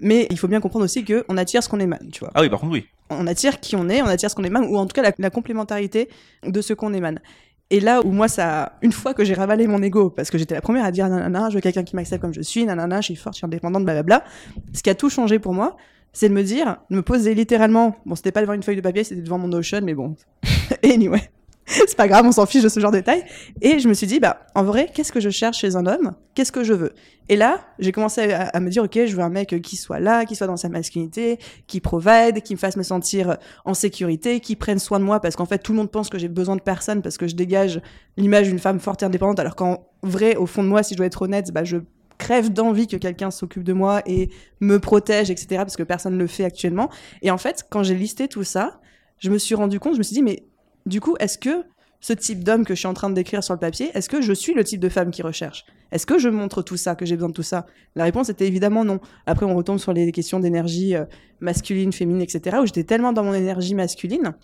Mais 0.00 0.28
il 0.30 0.38
faut 0.38 0.46
bien 0.46 0.60
comprendre 0.60 0.84
aussi 0.84 1.04
qu'on 1.04 1.36
attire 1.36 1.60
ce 1.62 1.68
qu'on 1.68 1.80
émane, 1.80 2.08
tu 2.12 2.20
vois. 2.20 2.30
Ah 2.34 2.42
oui, 2.42 2.48
par 2.48 2.60
contre, 2.60 2.72
oui. 2.72 2.86
On 3.10 3.26
attire 3.26 3.58
qui 3.58 3.74
on 3.74 3.88
est, 3.88 4.00
on 4.00 4.06
attire 4.06 4.30
ce 4.30 4.36
qu'on 4.36 4.44
émane, 4.44 4.66
ou 4.66 4.76
en 4.78 4.86
tout 4.86 4.92
cas 4.94 5.02
la, 5.02 5.12
la 5.18 5.30
complémentarité 5.30 6.08
de 6.44 6.60
ce 6.60 6.72
qu'on 6.72 6.94
émane. 6.94 7.20
Et 7.70 7.80
là 7.80 8.00
où 8.04 8.10
moi, 8.10 8.28
ça, 8.28 8.78
une 8.80 8.92
fois 8.92 9.12
que 9.12 9.24
j'ai 9.24 9.34
ravalé 9.34 9.66
mon 9.66 9.82
ego, 9.82 10.08
parce 10.08 10.30
que 10.30 10.38
j'étais 10.38 10.54
la 10.54 10.62
première 10.62 10.84
à 10.84 10.90
dire 10.90 11.08
nanana, 11.08 11.50
je 11.50 11.56
veux 11.56 11.60
quelqu'un 11.60 11.84
qui 11.84 11.96
m'accepte 11.96 12.22
comme 12.22 12.32
je 12.32 12.40
suis, 12.40 12.64
nanana, 12.64 13.00
je 13.02 13.06
suis 13.06 13.16
forte, 13.16 13.34
je 13.34 13.38
suis 13.38 13.46
indépendante, 13.46 13.84
blablabla. 13.84 14.24
Ce 14.72 14.82
qui 14.82 14.88
a 14.88 14.94
tout 14.94 15.10
changé 15.10 15.38
pour 15.38 15.52
moi, 15.52 15.76
c'est 16.14 16.30
de 16.30 16.34
me 16.34 16.42
dire, 16.42 16.78
de 16.90 16.96
me 16.96 17.02
poser 17.02 17.34
littéralement, 17.34 17.96
bon, 18.06 18.14
c'était 18.14 18.32
pas 18.32 18.40
devant 18.40 18.54
une 18.54 18.62
feuille 18.62 18.76
de 18.76 18.80
papier, 18.80 19.04
c'était 19.04 19.20
devant 19.20 19.38
mon 19.38 19.48
Notion, 19.48 19.80
mais 19.82 19.94
bon, 19.94 20.16
anyway. 20.82 21.30
C'est 21.68 21.96
pas 21.96 22.08
grave, 22.08 22.24
on 22.24 22.32
s'en 22.32 22.46
fiche 22.46 22.62
de 22.62 22.68
ce 22.68 22.80
genre 22.80 22.90
de 22.90 22.96
détails. 22.96 23.24
Et 23.60 23.78
je 23.78 23.88
me 23.88 23.94
suis 23.94 24.06
dit, 24.06 24.20
bah, 24.20 24.40
en 24.54 24.64
vrai, 24.64 24.90
qu'est-ce 24.92 25.12
que 25.12 25.20
je 25.20 25.28
cherche 25.28 25.58
chez 25.58 25.76
un 25.76 25.84
homme? 25.86 26.14
Qu'est-ce 26.34 26.50
que 26.50 26.64
je 26.64 26.72
veux? 26.72 26.94
Et 27.28 27.36
là, 27.36 27.60
j'ai 27.78 27.92
commencé 27.92 28.32
à, 28.32 28.58
me 28.58 28.70
dire, 28.70 28.84
ok, 28.84 28.98
je 29.04 29.14
veux 29.14 29.22
un 29.22 29.28
mec 29.28 29.60
qui 29.60 29.76
soit 29.76 30.00
là, 30.00 30.24
qui 30.24 30.34
soit 30.34 30.46
dans 30.46 30.56
sa 30.56 30.70
masculinité, 30.70 31.38
qui 31.66 31.80
provide, 31.80 32.42
qui 32.42 32.54
me 32.54 32.58
fasse 32.58 32.76
me 32.76 32.82
sentir 32.82 33.36
en 33.66 33.74
sécurité, 33.74 34.40
qui 34.40 34.56
prenne 34.56 34.78
soin 34.78 34.98
de 34.98 35.04
moi, 35.04 35.20
parce 35.20 35.36
qu'en 35.36 35.44
fait, 35.44 35.58
tout 35.58 35.72
le 35.72 35.78
monde 35.78 35.90
pense 35.90 36.08
que 36.08 36.18
j'ai 36.18 36.28
besoin 36.28 36.56
de 36.56 36.62
personne, 36.62 37.02
parce 37.02 37.18
que 37.18 37.28
je 37.28 37.34
dégage 37.34 37.82
l'image 38.16 38.46
d'une 38.48 38.58
femme 38.58 38.80
forte 38.80 39.02
et 39.02 39.06
indépendante, 39.06 39.38
alors 39.38 39.56
qu'en 39.56 39.86
vrai, 40.02 40.36
au 40.36 40.46
fond 40.46 40.62
de 40.62 40.68
moi, 40.68 40.82
si 40.82 40.94
je 40.94 40.96
dois 40.96 41.06
être 41.06 41.20
honnête, 41.20 41.52
bah, 41.52 41.64
je 41.64 41.78
crève 42.16 42.50
d'envie 42.50 42.86
que 42.86 42.96
quelqu'un 42.96 43.30
s'occupe 43.30 43.62
de 43.62 43.74
moi 43.74 44.02
et 44.06 44.30
me 44.60 44.78
protège, 44.78 45.30
etc., 45.30 45.46
parce 45.58 45.76
que 45.76 45.82
personne 45.82 46.14
ne 46.14 46.18
le 46.18 46.26
fait 46.26 46.44
actuellement. 46.44 46.88
Et 47.20 47.30
en 47.30 47.38
fait, 47.38 47.66
quand 47.68 47.82
j'ai 47.82 47.94
listé 47.94 48.26
tout 48.26 48.42
ça, 48.42 48.80
je 49.18 49.30
me 49.30 49.38
suis 49.38 49.54
rendu 49.54 49.78
compte, 49.78 49.94
je 49.94 49.98
me 49.98 50.02
suis 50.02 50.14
dit, 50.14 50.22
mais 50.22 50.44
du 50.88 51.00
coup, 51.00 51.16
est-ce 51.20 51.38
que 51.38 51.64
ce 52.00 52.12
type 52.12 52.44
d'homme 52.44 52.64
que 52.64 52.74
je 52.74 52.78
suis 52.78 52.86
en 52.86 52.94
train 52.94 53.10
de 53.10 53.14
décrire 53.14 53.42
sur 53.42 53.54
le 53.54 53.60
papier, 53.60 53.90
est-ce 53.94 54.08
que 54.08 54.20
je 54.20 54.32
suis 54.32 54.54
le 54.54 54.62
type 54.62 54.80
de 54.80 54.88
femme 54.88 55.10
qui 55.10 55.22
recherche? 55.22 55.64
Est-ce 55.90 56.06
que 56.06 56.18
je 56.18 56.28
montre 56.28 56.62
tout 56.62 56.76
ça, 56.76 56.94
que 56.94 57.04
j'ai 57.04 57.16
besoin 57.16 57.30
de 57.30 57.34
tout 57.34 57.42
ça? 57.42 57.66
La 57.96 58.04
réponse 58.04 58.28
était 58.28 58.46
évidemment 58.46 58.84
non. 58.84 59.00
Après, 59.26 59.46
on 59.46 59.56
retombe 59.56 59.78
sur 59.78 59.92
les 59.92 60.12
questions 60.12 60.38
d'énergie 60.38 60.94
euh, 60.94 61.04
masculine, 61.40 61.92
féminine, 61.92 62.22
etc., 62.22 62.58
où 62.62 62.66
j'étais 62.66 62.84
tellement 62.84 63.12
dans 63.12 63.24
mon 63.24 63.34
énergie 63.34 63.74
masculine 63.74 64.34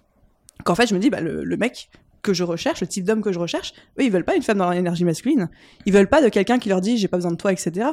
qu'en 0.64 0.75
fait, 0.75 0.87
je 0.87 0.94
me 0.94 1.00
dis, 1.00 1.11
bah, 1.11 1.20
le, 1.20 1.56
mec 1.56 1.91
que 2.23 2.32
je 2.32 2.43
recherche, 2.43 2.81
le 2.81 2.87
type 2.87 3.05
d'homme 3.05 3.23
que 3.23 3.32
je 3.32 3.38
recherche, 3.38 3.75
eux, 3.99 4.05
ils 4.05 4.11
veulent 4.11 4.25
pas 4.25 4.35
une 4.35 4.43
femme 4.43 4.58
dans 4.58 4.70
l'énergie 4.70 5.05
masculine. 5.05 5.49
Ils 5.87 5.93
veulent 5.93 6.08
pas 6.08 6.23
de 6.23 6.29
quelqu'un 6.29 6.58
qui 6.58 6.70
leur 6.70 6.81
dit, 6.81 6.96
j'ai 6.96 7.08
pas 7.08 7.19
besoin 7.19 7.32
de 7.32 7.37
toi, 7.37 7.52
etc. 7.52 7.88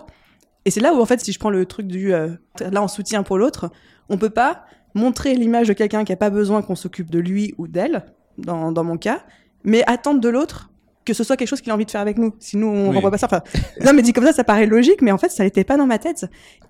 Et 0.65 0.71
c'est 0.71 0.80
là 0.80 0.94
où, 0.94 1.01
en 1.01 1.06
fait, 1.06 1.19
si 1.19 1.31
je 1.31 1.39
prends 1.39 1.50
le 1.50 1.65
truc 1.65 1.88
du 1.88 2.13
euh, 2.13 2.30
là 2.59 2.81
en 2.81 2.88
soutien 2.88 3.24
pour 3.24 3.38
l'autre, 3.38 3.69
on 4.09 4.18
peut 4.18 4.30
pas 4.30 4.65
montrer 4.94 5.36
l'image 5.36 5.68
de 5.68 5.74
quelqu'un 5.74 6.03
qui 6.03 6.13
a 6.13 6.18
pas 6.18 6.30
besoin 6.30 6.62
qu'on 6.62 6.75
s'occupe 6.75 7.09
de 7.09 7.19
lui 7.19 7.53
ou 7.57 7.68
d'elle, 7.68 8.06
dans, 8.42 8.72
dans 8.72 8.84
mon 8.84 8.98
cas, 8.98 9.24
mais 9.64 9.84
attendre 9.88 10.20
de 10.20 10.30
l'autre 10.30 10.68
que 11.04 11.14
ce 11.16 11.24
soit 11.24 11.36
quelque 11.36 11.48
chose 11.48 11.62
qu'il 11.62 11.72
a 11.72 11.76
envie 11.76 11.86
de 11.86 11.90
faire 11.92 12.00
avec 12.02 12.20
nous. 12.20 12.36
Si 12.38 12.58
nous, 12.58 12.68
on 12.68 12.90
Oui. 12.90 12.96
renvoie 12.96 13.10
pas 13.10 13.18
ça. 13.18 13.26
Enfin, 13.26 13.42
non, 13.84 13.92
mais 13.92 14.04
dit 14.04 14.14
comme 14.14 14.24
ça, 14.24 14.34
ça 14.34 14.44
paraît 14.44 14.68
logique, 14.68 15.02
mais 15.02 15.12
en 15.12 15.18
fait, 15.18 15.30
ça 15.30 15.44
n'était 15.44 15.64
pas 15.64 15.76
dans 15.76 15.88
ma 15.88 15.98
tête. 15.98 16.28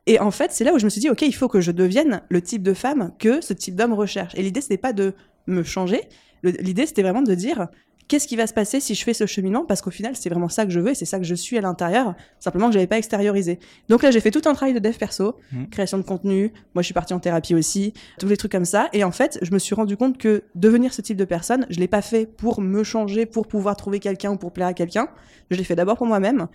Et 0.07 0.19
en 0.21 0.31
fait, 0.31 0.51
c'est 0.53 0.63
là 0.63 0.73
où 0.73 0.79
je 0.79 0.85
me 0.85 0.89
suis 0.89 1.01
dit, 1.01 1.09
OK, 1.09 1.21
il 1.23 1.35
faut 1.35 1.49
que 1.49 1.59
je 1.59 1.71
devienne 1.71 2.21
le 2.29 2.41
type 2.41 2.63
de 2.63 2.73
femme 2.73 3.11
que 3.19 3.41
ce 3.41 3.51
type 3.51 3.75
d'homme 3.75 3.91
recherche. 3.91 4.33
Et 4.35 4.41
l'idée, 4.41 4.61
c'était 4.61 4.77
pas 4.77 4.93
de 4.93 5.13
me 5.47 5.63
changer. 5.63 5.99
L'idée, 6.43 6.85
c'était 6.85 7.01
vraiment 7.03 7.21
de 7.21 7.35
dire, 7.35 7.67
qu'est-ce 8.07 8.27
qui 8.27 8.35
va 8.35 8.47
se 8.47 8.53
passer 8.53 8.79
si 8.79 8.95
je 8.95 9.03
fais 9.03 9.13
ce 9.13 9.25
cheminement? 9.25 9.65
Parce 9.65 9.81
qu'au 9.81 9.91
final, 9.91 10.15
c'est 10.15 10.29
vraiment 10.29 10.49
ça 10.49 10.65
que 10.65 10.71
je 10.71 10.79
veux 10.79 10.91
et 10.91 10.95
c'est 10.95 11.05
ça 11.05 11.17
que 11.17 11.23
je 11.25 11.35
suis 11.35 11.57
à 11.57 11.61
l'intérieur. 11.61 12.15
Simplement 12.39 12.67
que 12.67 12.73
j'avais 12.73 12.87
pas 12.87 12.97
extériorisé. 12.97 13.59
Donc 13.89 14.03
là, 14.03 14.11
j'ai 14.11 14.19
fait 14.19 14.31
tout 14.31 14.41
un 14.45 14.53
travail 14.53 14.73
de 14.73 14.79
dev 14.79 14.95
perso, 14.97 15.35
Mhm. 15.51 15.69
création 15.69 15.97
de 15.97 16.03
contenu. 16.03 16.51
Moi, 16.75 16.81
je 16.81 16.85
suis 16.85 16.93
partie 16.93 17.13
en 17.13 17.19
thérapie 17.19 17.55
aussi, 17.55 17.93
tous 18.19 18.27
les 18.27 18.37
trucs 18.37 18.51
comme 18.51 18.65
ça. 18.65 18.89
Et 18.93 19.03
en 19.03 19.11
fait, 19.11 19.39
je 19.41 19.51
me 19.51 19.59
suis 19.59 19.75
rendu 19.75 19.97
compte 19.97 20.17
que 20.17 20.43
devenir 20.55 20.93
ce 20.93 21.01
type 21.01 21.17
de 21.17 21.25
personne, 21.25 21.65
je 21.69 21.79
l'ai 21.79 21.87
pas 21.87 22.01
fait 22.01 22.25
pour 22.25 22.61
me 22.61 22.83
changer, 22.83 23.25
pour 23.25 23.47
pouvoir 23.47 23.75
trouver 23.77 23.99
quelqu'un 23.99 24.31
ou 24.31 24.37
pour 24.37 24.51
plaire 24.51 24.67
à 24.67 24.73
quelqu'un. 24.73 25.07
Je 25.49 25.57
l'ai 25.57 25.63
fait 25.63 25.75
d'abord 25.75 25.97
pour 25.97 26.07
moi-même. 26.07 26.47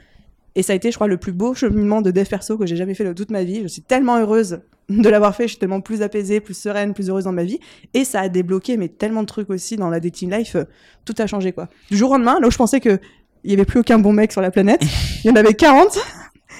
Et 0.55 0.63
ça 0.63 0.73
a 0.73 0.77
été, 0.77 0.91
je 0.91 0.97
crois, 0.97 1.07
le 1.07 1.19
plus 1.19 1.33
beau 1.33 1.53
cheminement 1.55 2.01
de 2.01 2.11
dev 2.11 2.25
perso 2.27 2.57
que 2.57 2.65
j'ai 2.67 2.77
jamais 2.77 2.95
fait 2.95 3.05
de 3.05 3.13
toute 3.13 3.31
ma 3.31 3.45
vie. 3.45 3.63
Je 3.63 3.69
suis 3.69 3.83
tellement 3.83 4.17
heureuse 4.19 4.61
de 4.89 5.09
l'avoir 5.09 5.35
fait. 5.35 5.45
Je 5.45 5.49
suis 5.51 5.59
tellement 5.59 5.81
plus 5.81 6.03
apaisée, 6.03 6.41
plus 6.41 6.57
sereine, 6.57 6.95
plus 6.95 7.09
heureuse 7.11 7.25
dans 7.25 7.33
ma 7.33 7.45
vie. 7.45 7.59
Et 7.95 8.05
ça 8.05 8.21
a 8.21 8.29
débloqué, 8.29 8.77
mais 8.77 8.89
tellement 8.89 9.23
de 9.23 9.27
trucs 9.27 9.51
aussi 9.51 9.77
dans 9.77 9.91
la 9.91 10.01
dating 10.01 10.31
life. 10.33 10.57
euh, 10.57 10.65
Tout 11.05 11.15
a 11.19 11.27
changé, 11.27 11.53
quoi. 11.53 11.69
Du 11.91 11.97
jour 11.97 12.11
au 12.11 12.15
lendemain, 12.15 12.39
là 12.41 12.47
où 12.49 12.51
je 12.51 12.57
pensais 12.57 12.81
que 12.81 12.99
il 13.45 13.51
y 13.51 13.55
avait 13.55 13.65
plus 13.65 13.81
aucun 13.81 13.99
bon 13.99 14.13
mec 14.13 14.33
sur 14.33 14.41
la 14.41 14.51
planète, 14.51 14.83
il 15.25 15.29
y 15.29 15.31
en 15.31 15.37
avait 15.37 15.55
40 15.55 15.99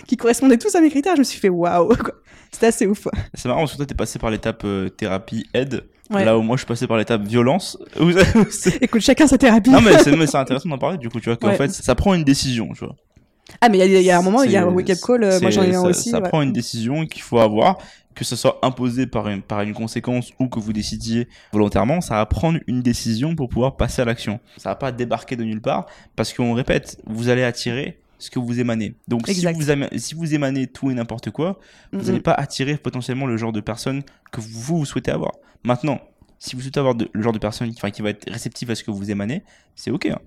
qui 0.07 0.17
correspondaient 0.17 0.59
tous 0.59 0.75
à 0.75 0.81
mes 0.81 0.91
critères. 0.91 1.15
Je 1.15 1.21
me 1.21 1.25
suis 1.25 1.41
fait 1.41 1.49
waouh, 1.49 1.89
quoi. 1.97 2.15
C'était 2.53 2.67
assez 2.67 2.87
ouf. 2.87 3.09
C'est 3.35 3.49
marrant 3.49 3.61
parce 3.63 3.73
que 3.73 3.77
toi 3.79 3.87
t'es 3.87 3.95
passé 3.95 4.19
par 4.19 4.31
l'étape 4.31 4.63
euh, 4.65 4.89
thérapie 4.89 5.47
aide, 5.53 5.85
Ouais. 6.11 6.25
là 6.25 6.39
où 6.39 6.43
moi 6.43 6.57
je 6.57 6.61
suis 6.61 6.67
passé 6.69 6.87
par 6.87 6.97
l'étape 6.97 7.23
violence. 7.23 7.77
Écoute, 8.81 9.01
chacun 9.01 9.27
sa 9.27 9.37
thérapie. 9.37 9.71
non 9.71 9.81
mais 9.81 9.99
c'est 9.99 10.15
mais 10.17 10.27
c'est 10.29 10.37
intéressant 10.39 10.69
d'en 10.69 10.79
parler 10.79 10.99
du 10.99 11.09
coup 11.09 11.19
tu 11.19 11.29
vois 11.29 11.37
qu'en 11.37 11.49
Ouais. 11.49 11.57
fait 11.57 11.69
ça 11.69 11.95
prend 11.97 12.15
une 12.15 12.23
décision 12.23 12.69
tu 12.75 12.85
vois. 12.85 12.95
Ah, 13.61 13.69
mais 13.69 13.79
il 13.79 13.81
y, 13.93 13.97
a- 13.97 14.01
il 14.01 14.05
y 14.05 14.11
a 14.11 14.19
un 14.19 14.23
moment, 14.23 14.43
il 14.43 14.51
y 14.51 14.57
a 14.57 14.63
un 14.65 14.69
wake-up 14.71 14.99
call. 15.05 15.25
euh, 15.25 15.41
moi, 15.41 15.51
j'en 15.51 15.63
ai 15.63 15.75
un 15.75 15.83
ça, 15.83 15.89
aussi. 15.89 16.11
Ça 16.11 16.21
ouais. 16.21 16.29
prend 16.29 16.43
une 16.43 16.53
décision 16.53 17.07
qu'il 17.07 17.23
faut 17.23 17.39
avoir, 17.39 17.79
que 18.15 18.25
ce 18.25 18.35
soit 18.35 18.59
imposé 18.63 19.07
par 19.07 19.29
une, 19.29 19.43
par 19.43 19.61
une 19.63 19.73
conséquence 19.75 20.33
ou 20.41 20.49
que 20.49 20.59
vous 20.59 20.73
décidiez 20.73 21.29
volontairement, 21.53 22.01
ça 22.01 22.15
va 22.15 22.27
prendre 22.27 22.59
une 22.67 22.83
décision 22.83 23.35
pour 23.37 23.49
pouvoir 23.49 23.77
passer 23.77 24.03
à 24.03 24.05
l'action. 24.05 24.41
Ça 24.57 24.71
va 24.71 24.75
pas 24.75 24.91
débarquer 24.93 25.37
de 25.37 25.45
nulle 25.45 25.61
part 25.61 25.87
parce 26.17 26.33
qu'on 26.33 26.55
répète, 26.55 26.99
vous 27.07 27.29
allez 27.29 27.45
attirer 27.45 27.99
ce 28.19 28.31
que 28.31 28.39
vous 28.39 28.59
émanez. 28.59 28.95
Donc 29.07 29.29
si 29.29 29.45
vous, 29.47 29.63
si 29.99 30.15
vous 30.15 30.35
émanez 30.35 30.67
tout 30.67 30.91
et 30.91 30.95
n'importe 30.95 31.31
quoi, 31.31 31.61
vous 31.93 32.07
n'allez 32.07 32.21
pas 32.21 32.33
attirer 32.33 32.77
potentiellement 32.79 33.27
le 33.27 33.37
genre 33.37 33.53
de 33.53 33.61
personne 33.61 34.03
que 34.33 34.41
vous, 34.41 34.79
vous 34.79 34.87
souhaitez 34.87 35.11
avoir. 35.11 35.33
Maintenant, 35.63 36.01
si 36.39 36.57
vous 36.57 36.63
souhaitez 36.63 36.81
avoir 36.81 36.95
de- 36.95 37.09
le 37.13 37.23
genre 37.23 37.35
de 37.35 37.39
personne 37.39 37.73
qui, 37.75 38.03
va 38.03 38.09
être 38.11 38.31
réceptif 38.31 38.71
à 38.71 38.75
ce 38.75 38.83
que 38.83 38.91
vous 38.91 39.11
émanez, 39.11 39.43
c'est 39.75 39.91
ok. 39.91 40.07
hein. 40.07 40.19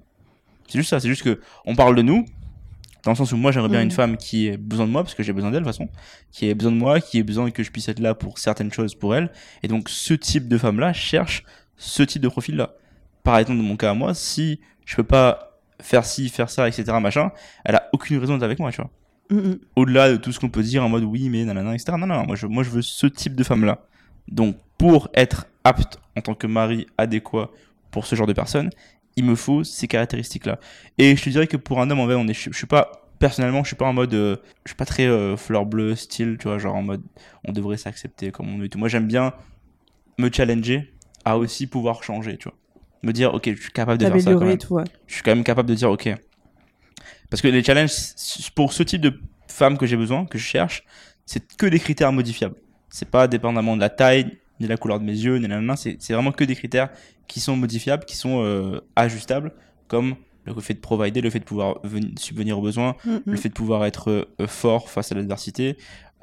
C'est 0.68 0.77
juste 0.77 0.92
ça, 0.92 1.00
c'est 1.00 1.08
juste 1.08 1.24
que 1.24 1.39
on 1.65 1.75
parle 1.75 1.96
de 1.96 2.03
nous, 2.03 2.25
dans 3.03 3.12
le 3.12 3.15
sens 3.15 3.32
où 3.32 3.38
moi 3.38 3.51
j'aimerais 3.51 3.70
bien 3.70 3.82
une 3.82 3.91
femme 3.91 4.18
qui 4.18 4.48
ait 4.48 4.58
besoin 4.58 4.86
de 4.86 4.91
moi, 4.91 5.03
parce 5.03 5.15
que 5.15 5.24
j'ai 5.24 5.34
besoin 5.34 5.51
d'elle 5.51 5.63
de 5.63 5.70
toute 5.70 5.77
façon, 5.77 5.89
qui 6.32 6.50
ait 6.50 6.53
besoin 6.56 6.72
de 6.72 6.77
moi, 6.77 7.00
qui 7.00 7.18
ait 7.20 7.24
besoin 7.24 7.50
que 7.51 7.63
je 7.63 7.72
puisse 7.72 7.88
être 7.88 8.00
là 8.00 8.13
pour 8.15 8.38
certaines 8.39 8.72
choses 8.74 8.96
pour 8.96 9.15
elle. 9.15 9.32
Et 9.63 9.68
donc 9.68 9.89
ce 9.89 10.13
type 10.13 10.48
de 10.48 10.58
femme-là 10.58 10.94
cherche 10.94 11.44
ce 11.77 12.03
type 12.03 12.22
de 12.22 12.27
profil-là. 12.27 12.74
Par 13.24 13.38
exemple, 13.38 13.58
dans 13.58 13.63
mon 13.63 13.77
cas 13.77 13.91
à 13.91 13.94
moi, 13.94 14.13
si 14.13 14.60
je 14.86 14.96
peux 14.96 15.03
pas 15.03 15.62
faire 15.82 16.03
ci, 16.06 16.27
faire 16.29 16.50
ça, 16.50 16.68
etc., 16.68 16.86
machin, 17.01 17.32
elle 17.63 17.75
a 17.75 17.88
aucune 17.94 18.18
raison 18.18 18.34
d'être 18.34 18.44
avec 18.44 18.60
moi, 18.60 18.72
tu 18.72 18.82
vois 18.82 18.89
Mhm. 19.32 19.60
au-delà 19.75 20.12
de 20.12 20.18
tout 20.18 20.32
ce 20.32 20.39
qu'on 20.39 20.50
peut 20.50 20.63
dire 20.63 20.84
en 20.84 20.89
mode 20.89 21.03
oui 21.03 21.29
mais 21.29 21.46
nanana 21.46 21.75
etc 21.75 21.91
non 22.00 22.08
non 22.08 22.15
non, 22.15 22.25
moi 22.25 22.36
je 22.36 22.48
moi 22.48 22.63
je 22.63 22.72
veux 22.72 22.82
ce 22.82 23.06
type 23.06 23.36
de 23.36 23.44
femme 23.44 23.63
là 23.63 23.86
donc 24.27 24.56
pour 24.79 25.10
être 25.13 25.46
apte 25.63 26.00
en 26.18 26.22
tant 26.22 26.34
que 26.34 26.48
mari 26.48 26.88
adéquat 26.98 27.51
pour 27.91 28.08
ce 28.08 28.15
genre 28.15 28.25
de 28.25 28.34
personne 28.34 28.72
il 29.20 29.26
me 29.26 29.36
faut 29.36 29.64
ces 29.64 29.88
caractéristiques 29.88 30.46
là 30.46 30.60
et 30.98 31.16
je 31.16 31.24
te 31.24 31.30
dirais 31.30 31.48
que 31.48 31.58
pour 31.58 31.82
un 31.82 31.90
homme 31.90 32.00
en 32.00 32.06
vrai 32.06 32.16
on 32.16 32.28
est 32.28 32.34
je, 32.34 32.52
je 32.52 32.58
suis 32.58 32.68
pas 32.68 33.10
personnellement 33.20 33.64
je 33.64 33.68
suis 33.68 33.76
pas 33.76 33.86
en 33.86 33.94
mode 33.94 34.14
euh, 34.14 34.38
je 34.66 34.72
suis 34.72 34.78
pas 34.78 34.86
très 34.86 35.06
euh, 35.06 35.36
fleur 35.36 35.66
bleue 35.66 35.96
style 35.96 36.38
tu 36.40 36.48
vois 36.48 36.58
genre 36.58 36.76
en 36.76 36.84
mode 36.84 37.04
on 37.46 37.52
devrait 37.52 37.78
s'accepter 37.78 38.32
comme 38.32 38.48
on 38.48 38.62
est 38.62 38.68
et 38.68 38.70
tout 38.70 38.80
moi 38.80 38.88
j'aime 38.88 39.08
bien 39.08 39.34
me 40.18 40.30
challenger 40.32 40.94
à 41.26 41.38
aussi 41.38 41.68
pouvoir 41.68 42.04
changer 42.04 42.38
tu 42.38 42.48
vois 42.48 42.58
me 43.04 43.12
dire 43.12 43.34
ok 43.34 43.50
je 43.54 43.62
suis 43.62 43.72
capable 43.72 43.98
de 43.98 44.06
faire 44.06 44.22
ça 44.22 44.34
quand 44.34 44.40
même 44.40 44.50
et 44.52 44.58
tout, 44.58 44.76
ouais. 44.76 44.84
je 45.08 45.14
suis 45.14 45.24
quand 45.24 45.32
même 45.32 45.44
capable 45.44 45.70
de 45.70 45.76
dire 45.76 45.90
ok. 45.92 46.10
Parce 47.30 47.42
que 47.42 47.48
les 47.48 47.64
challenges, 47.64 47.92
pour 48.56 48.74
ce 48.74 48.84
type 48.84 49.02
de 49.02 49.20
femme 49.48 49.78
que 49.78 49.86
j'ai 49.86 49.98
besoin, 49.98 50.26
que 50.26 50.38
je 50.38 50.46
cherche, 50.46 50.84
c'est 51.26 51.56
que 51.56 51.68
des 51.68 51.80
critères 51.80 52.12
modifiables. 52.12 52.56
C'est 52.90 53.10
pas 53.10 53.28
dépendamment 53.28 53.76
de 53.76 53.82
la 53.82 53.90
taille, 53.90 54.40
ni 54.60 54.68
la 54.68 54.78
couleur 54.78 55.00
de 55.00 55.06
mes 55.06 55.13
yeux, 55.18 55.38
ni 55.38 55.48
la 55.48 55.62
main, 55.62 55.75
c'est 55.75 55.98
vraiment 56.12 56.32
que 56.32 56.44
des 56.44 56.56
critères 56.56 56.89
qui 57.28 57.39
sont 57.39 57.56
modifiables, 57.56 58.06
qui 58.06 58.16
sont 58.18 58.44
euh, 58.44 58.82
ajustables, 58.96 59.54
comme 59.88 60.16
le 60.46 60.54
fait 60.62 60.74
de 60.74 60.80
provider, 60.80 61.22
le 61.22 61.30
fait 61.30 61.39
de 61.39 61.44
pouvoir 61.46 61.80
venir, 61.84 62.10
subvenir 62.18 62.58
aux 62.58 62.62
besoins, 62.62 62.96
Mhm. 63.06 63.22
le 63.25 63.38
fait 63.38 63.50
de 63.50 63.54
pouvoir 63.54 63.86
être 63.86 64.10
euh, 64.10 64.48
fort 64.48 64.89
face 64.89 65.12
à 65.12 65.16
l'adversité. 65.16 65.78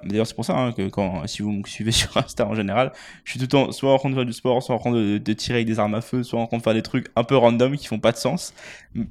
D'ailleurs, 0.04 0.26
c'est 0.26 0.34
pour 0.34 0.44
ça 0.44 0.56
hein, 0.58 0.72
que 0.72 0.88
quand, 0.88 1.26
si 1.26 1.42
vous 1.42 1.52
me 1.52 1.62
suivez 1.64 1.90
sur 1.92 2.14
Insta 2.16 2.46
en 2.46 2.54
général, 2.54 2.92
je 3.24 3.30
suis 3.30 3.38
tout 3.38 3.44
le 3.44 3.48
temps 3.48 3.72
soit 3.72 3.92
en 3.92 3.98
train 3.98 4.10
de 4.10 4.14
faire 4.14 4.24
du 4.26 4.32
sport, 4.32 4.62
soit 4.62 4.74
en 4.74 4.78
train 4.78 4.90
de, 4.92 5.18
de 5.18 5.32
tirer 5.32 5.58
avec 5.58 5.66
des 5.66 5.78
armes 5.78 5.94
à 5.94 6.00
feu, 6.00 6.22
soit 6.22 6.40
en 6.40 6.46
train 6.46 6.58
de 6.58 6.62
faire 6.62 6.74
des 6.74 6.82
trucs 6.82 7.06
un 7.16 7.24
peu 7.24 7.36
random 7.36 7.76
qui 7.76 7.86
font 7.86 7.98
pas 8.00 8.12
de 8.12 8.16
sens 8.18 8.52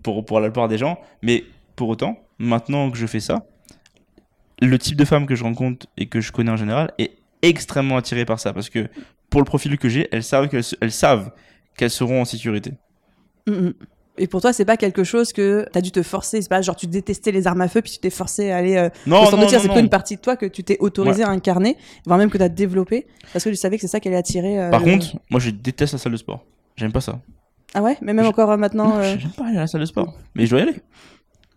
pour, 0.04 0.26
pour 0.26 0.40
la 0.40 0.48
plupart 0.50 0.68
des 0.68 0.78
gens. 0.78 1.00
Mais 1.22 1.44
pour 1.76 1.90
autant, 1.90 2.20
maintenant 2.38 2.92
que 2.92 2.98
je 2.98 3.08
fais 3.08 3.20
ça, 3.20 3.46
le 4.62 4.78
type 4.78 4.96
de 4.98 5.06
femme 5.06 5.26
que 5.26 5.36
je 5.36 5.44
rencontre 5.44 5.88
et 5.98 6.08
que 6.08 6.22
je 6.22 6.32
connais 6.32 6.52
en 6.52 6.58
général 6.58 6.94
est 6.98 7.12
extrêmement 7.42 7.98
attiré 7.98 8.26
par 8.26 8.40
ça 8.40 8.54
parce 8.54 8.70
que 8.70 8.88
pour 9.36 9.42
le 9.42 9.46
profil 9.46 9.78
que 9.78 9.90
j'ai, 9.90 10.08
elles 10.14 10.24
savent 10.24 10.48
qu'elles 10.48 10.64
elles 10.80 10.92
savent 10.94 11.30
qu'elles 11.76 11.90
seront 11.90 12.22
en 12.22 12.26
sécurité. 12.26 12.72
Mhm. 13.48 13.74
Et 14.18 14.28
pour 14.28 14.40
toi, 14.40 14.54
c'est 14.54 14.64
pas 14.64 14.78
quelque 14.78 15.04
chose 15.04 15.34
que 15.34 15.68
t'as 15.74 15.82
dû 15.82 15.92
te 15.92 16.02
forcer. 16.02 16.42
C'est 16.42 16.48
pas 16.48 16.62
genre 16.62 16.78
tu 16.78 16.88
détestais 16.88 17.34
les 17.34 17.48
armes 17.48 17.60
à 17.60 17.68
feu 17.68 17.82
puis 17.82 17.92
tu 17.92 17.98
t'es 18.00 18.10
forcé 18.10 18.50
à 18.50 18.56
aller. 18.56 18.78
Euh, 18.78 18.88
Non, 19.06 19.30
non, 19.30 19.46
C'est 19.50 19.60
plutôt 19.60 19.78
une 19.80 19.90
partie 19.90 20.16
de 20.16 20.22
toi 20.22 20.38
que 20.38 20.46
tu 20.46 20.64
t'es 20.64 20.78
autorisé 20.80 21.24
à 21.24 21.30
incarner, 21.30 21.76
voire 22.06 22.18
même 22.18 22.30
que 22.30 22.38
t'as 22.38 22.48
développé, 22.48 23.08
parce 23.34 23.44
que 23.44 23.50
tu 23.50 23.58
savais 23.58 23.76
que 23.76 23.82
c'est 23.82 23.90
ça 23.90 24.00
qui 24.00 24.08
allait 24.08 24.16
attirer. 24.16 24.58
euh, 24.58 24.70
Par 24.70 24.80
le- 24.80 24.86
contre, 24.94 25.18
moi 25.30 25.42
je 25.42 25.50
déteste 25.50 25.92
la 25.92 26.00
salle 26.00 26.14
de 26.14 26.18
sport. 26.18 26.46
J'aime 26.78 26.94
pas 26.94 27.02
ça. 27.02 27.20
Ah 27.74 27.82
ouais, 27.82 27.98
mais 28.02 28.14
même 28.14 28.24
je- 28.24 28.30
encore 28.30 28.52
euh, 28.52 28.56
maintenant. 28.58 28.98
Euh, 29.00 29.18
j'aime 29.20 29.32
pas 29.32 29.48
aller 29.48 29.58
à 29.58 29.62
la 29.62 29.68
salle 29.68 29.82
de 29.82 29.86
sport. 29.86 30.14
Mais 30.34 30.46
je 30.46 30.52
dois 30.52 30.60
y 30.60 30.64
aller. 30.64 30.76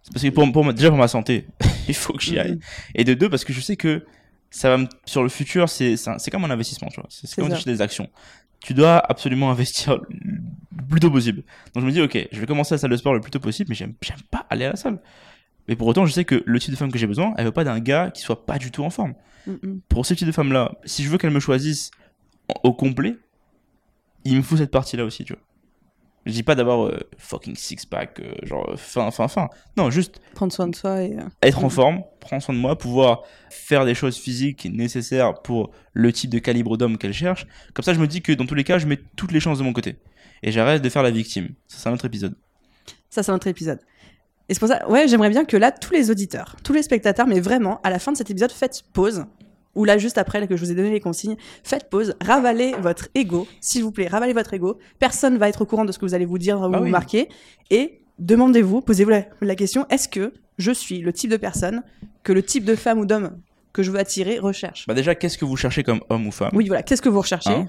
C'est 0.02 0.12
parce 0.14 0.24
que 0.24 0.30
pour, 0.30 0.50
pour 0.50 0.74
déjà 0.74 0.88
pour 0.88 0.98
ma 0.98 1.06
santé, 1.06 1.46
il 1.88 1.94
faut 1.94 2.12
que 2.14 2.22
j'y 2.24 2.32
Mhm. 2.34 2.38
aille. 2.40 2.58
Et 2.96 3.04
de 3.04 3.14
deux, 3.14 3.30
parce 3.30 3.44
que 3.44 3.52
je 3.52 3.60
sais 3.60 3.76
que 3.76 4.04
ça 4.50 4.70
va 4.70 4.78
me, 4.78 4.86
sur 5.04 5.22
le 5.22 5.28
futur, 5.28 5.68
c'est, 5.68 5.96
c'est 5.96 6.30
comme 6.30 6.44
un 6.44 6.50
investissement, 6.50 6.88
tu 6.88 7.00
vois. 7.00 7.08
C'est 7.10 7.32
comme 7.34 7.52
acheter 7.52 7.70
des 7.70 7.82
actions. 7.82 8.08
Tu 8.60 8.74
dois 8.74 8.98
absolument 8.98 9.50
investir 9.50 9.98
le 9.98 10.86
plus 10.88 11.00
tôt 11.00 11.10
possible. 11.10 11.42
Donc 11.74 11.82
je 11.82 11.86
me 11.86 11.92
dis, 11.92 12.00
ok, 12.00 12.28
je 12.32 12.40
vais 12.40 12.46
commencer 12.46 12.74
la 12.74 12.78
salle 12.78 12.90
de 12.90 12.96
sport 12.96 13.14
le 13.14 13.20
plus 13.20 13.30
tôt 13.30 13.40
possible, 13.40 13.68
mais 13.68 13.74
j'aime, 13.74 13.94
j'aime 14.00 14.22
pas 14.30 14.46
aller 14.50 14.64
à 14.64 14.70
la 14.70 14.76
salle. 14.76 15.00
Mais 15.68 15.76
pour 15.76 15.86
autant, 15.86 16.06
je 16.06 16.12
sais 16.12 16.24
que 16.24 16.42
le 16.44 16.58
type 16.58 16.70
de 16.70 16.76
femme 16.76 16.90
que 16.90 16.98
j'ai 16.98 17.06
besoin, 17.06 17.34
elle 17.36 17.44
veut 17.44 17.52
pas 17.52 17.64
d'un 17.64 17.78
gars 17.78 18.10
qui 18.10 18.22
soit 18.22 18.46
pas 18.46 18.58
du 18.58 18.70
tout 18.70 18.82
en 18.84 18.90
forme. 18.90 19.14
mm, 19.46 19.52
mm. 19.52 19.80
Pour 19.88 20.06
ce 20.06 20.14
type 20.14 20.26
de 20.26 20.32
femme-là, 20.32 20.72
si 20.84 21.04
je 21.04 21.10
veux 21.10 21.18
qu'elle 21.18 21.30
me 21.30 21.40
choisisse 21.40 21.90
au 22.62 22.72
complet, 22.72 23.16
il 24.24 24.36
me 24.36 24.42
faut 24.42 24.56
cette 24.56 24.70
partie-là 24.70 25.04
aussi, 25.04 25.24
tu 25.24 25.34
vois. 25.34 25.42
Je 26.28 26.34
dis 26.34 26.42
pas 26.42 26.54
d'avoir 26.54 26.84
euh, 26.84 26.98
fucking 27.16 27.56
six-pack, 27.56 28.20
euh, 28.20 28.34
genre 28.42 28.68
euh, 28.68 28.76
fin, 28.76 29.10
fin, 29.10 29.28
fin. 29.28 29.48
Non, 29.78 29.88
juste 29.88 30.20
Prendre 30.34 30.52
soin 30.52 30.68
de 30.68 30.76
soi 30.76 31.02
et. 31.02 31.16
être 31.40 31.64
en 31.64 31.70
forme, 31.70 32.02
prendre 32.20 32.42
soin 32.42 32.54
de 32.54 32.60
moi, 32.60 32.76
pouvoir 32.76 33.22
faire 33.48 33.86
des 33.86 33.94
choses 33.94 34.18
physiques 34.18 34.68
nécessaires 34.70 35.40
pour 35.40 35.70
le 35.94 36.12
type 36.12 36.28
de 36.28 36.38
calibre 36.38 36.76
d'homme 36.76 36.98
qu'elle 36.98 37.14
cherche. 37.14 37.46
Comme 37.72 37.82
ça, 37.82 37.94
je 37.94 37.98
me 37.98 38.06
dis 38.06 38.20
que 38.20 38.32
dans 38.32 38.44
tous 38.44 38.54
les 38.54 38.64
cas, 38.64 38.76
je 38.76 38.86
mets 38.86 39.00
toutes 39.16 39.32
les 39.32 39.40
chances 39.40 39.56
de 39.56 39.62
mon 39.64 39.72
côté. 39.72 39.96
Et 40.42 40.52
j'arrête 40.52 40.82
de 40.82 40.88
faire 40.90 41.02
la 41.02 41.10
victime. 41.10 41.48
Ça, 41.66 41.78
c'est 41.78 41.88
un 41.88 41.94
autre 41.94 42.04
épisode. 42.04 42.36
Ça, 43.08 43.22
c'est 43.22 43.32
un 43.32 43.34
autre 43.34 43.46
épisode. 43.46 43.80
Et 44.50 44.54
c'est 44.54 44.60
pour 44.60 44.68
ça, 44.68 44.86
ouais, 44.90 45.08
j'aimerais 45.08 45.30
bien 45.30 45.46
que 45.46 45.56
là, 45.56 45.72
tous 45.72 45.94
les 45.94 46.10
auditeurs, 46.10 46.56
tous 46.62 46.74
les 46.74 46.82
spectateurs, 46.82 47.26
mais 47.26 47.40
vraiment, 47.40 47.80
à 47.84 47.88
la 47.88 47.98
fin 47.98 48.12
de 48.12 48.18
cet 48.18 48.30
épisode, 48.30 48.52
faites 48.52 48.82
pause. 48.92 49.24
Ou 49.74 49.84
là, 49.84 49.96
juste 49.98 50.18
après 50.18 50.40
là, 50.40 50.46
que 50.46 50.56
je 50.56 50.64
vous 50.64 50.72
ai 50.72 50.74
donné 50.74 50.90
les 50.90 51.00
consignes, 51.00 51.36
faites 51.62 51.88
pause, 51.88 52.14
ravalez 52.20 52.72
votre 52.80 53.08
ego, 53.14 53.46
s'il 53.60 53.84
vous 53.84 53.92
plaît, 53.92 54.08
ravalez 54.08 54.32
votre 54.32 54.52
ego. 54.54 54.78
Personne 54.98 55.38
va 55.38 55.48
être 55.48 55.62
au 55.62 55.66
courant 55.66 55.84
de 55.84 55.92
ce 55.92 55.98
que 55.98 56.04
vous 56.06 56.14
allez 56.14 56.24
vous 56.24 56.38
dire 56.38 56.58
ou 56.60 56.64
Ah 56.64 56.78
vous 56.78 56.84
oui. 56.84 56.90
marquer. 56.90 57.28
Et 57.70 58.00
demandez-vous, 58.18 58.80
posez-vous 58.80 59.10
la, 59.10 59.24
la 59.40 59.54
question 59.54 59.86
est-ce 59.90 60.08
que 60.08 60.32
je 60.58 60.72
suis 60.72 61.00
le 61.00 61.12
type 61.12 61.30
de 61.30 61.36
personne 61.36 61.82
que 62.24 62.32
le 62.32 62.42
type 62.42 62.64
de 62.64 62.74
femme 62.74 62.98
ou 62.98 63.06
d'homme 63.06 63.38
que 63.72 63.82
je 63.84 63.90
veux 63.92 63.98
attirer 63.98 64.38
recherche? 64.40 64.86
Bah 64.88 64.94
déjà, 64.94 65.14
qu'est-ce 65.14 65.38
que 65.38 65.44
vous 65.44 65.56
cherchez 65.56 65.84
comme 65.84 66.00
homme 66.08 66.26
ou 66.26 66.32
femme? 66.32 66.50
Oui, 66.54 66.66
voilà, 66.66 66.82
qu'est-ce 66.82 67.02
que 67.02 67.08
vous 67.08 67.20
recherchez? 67.20 67.50
Hein? 67.50 67.68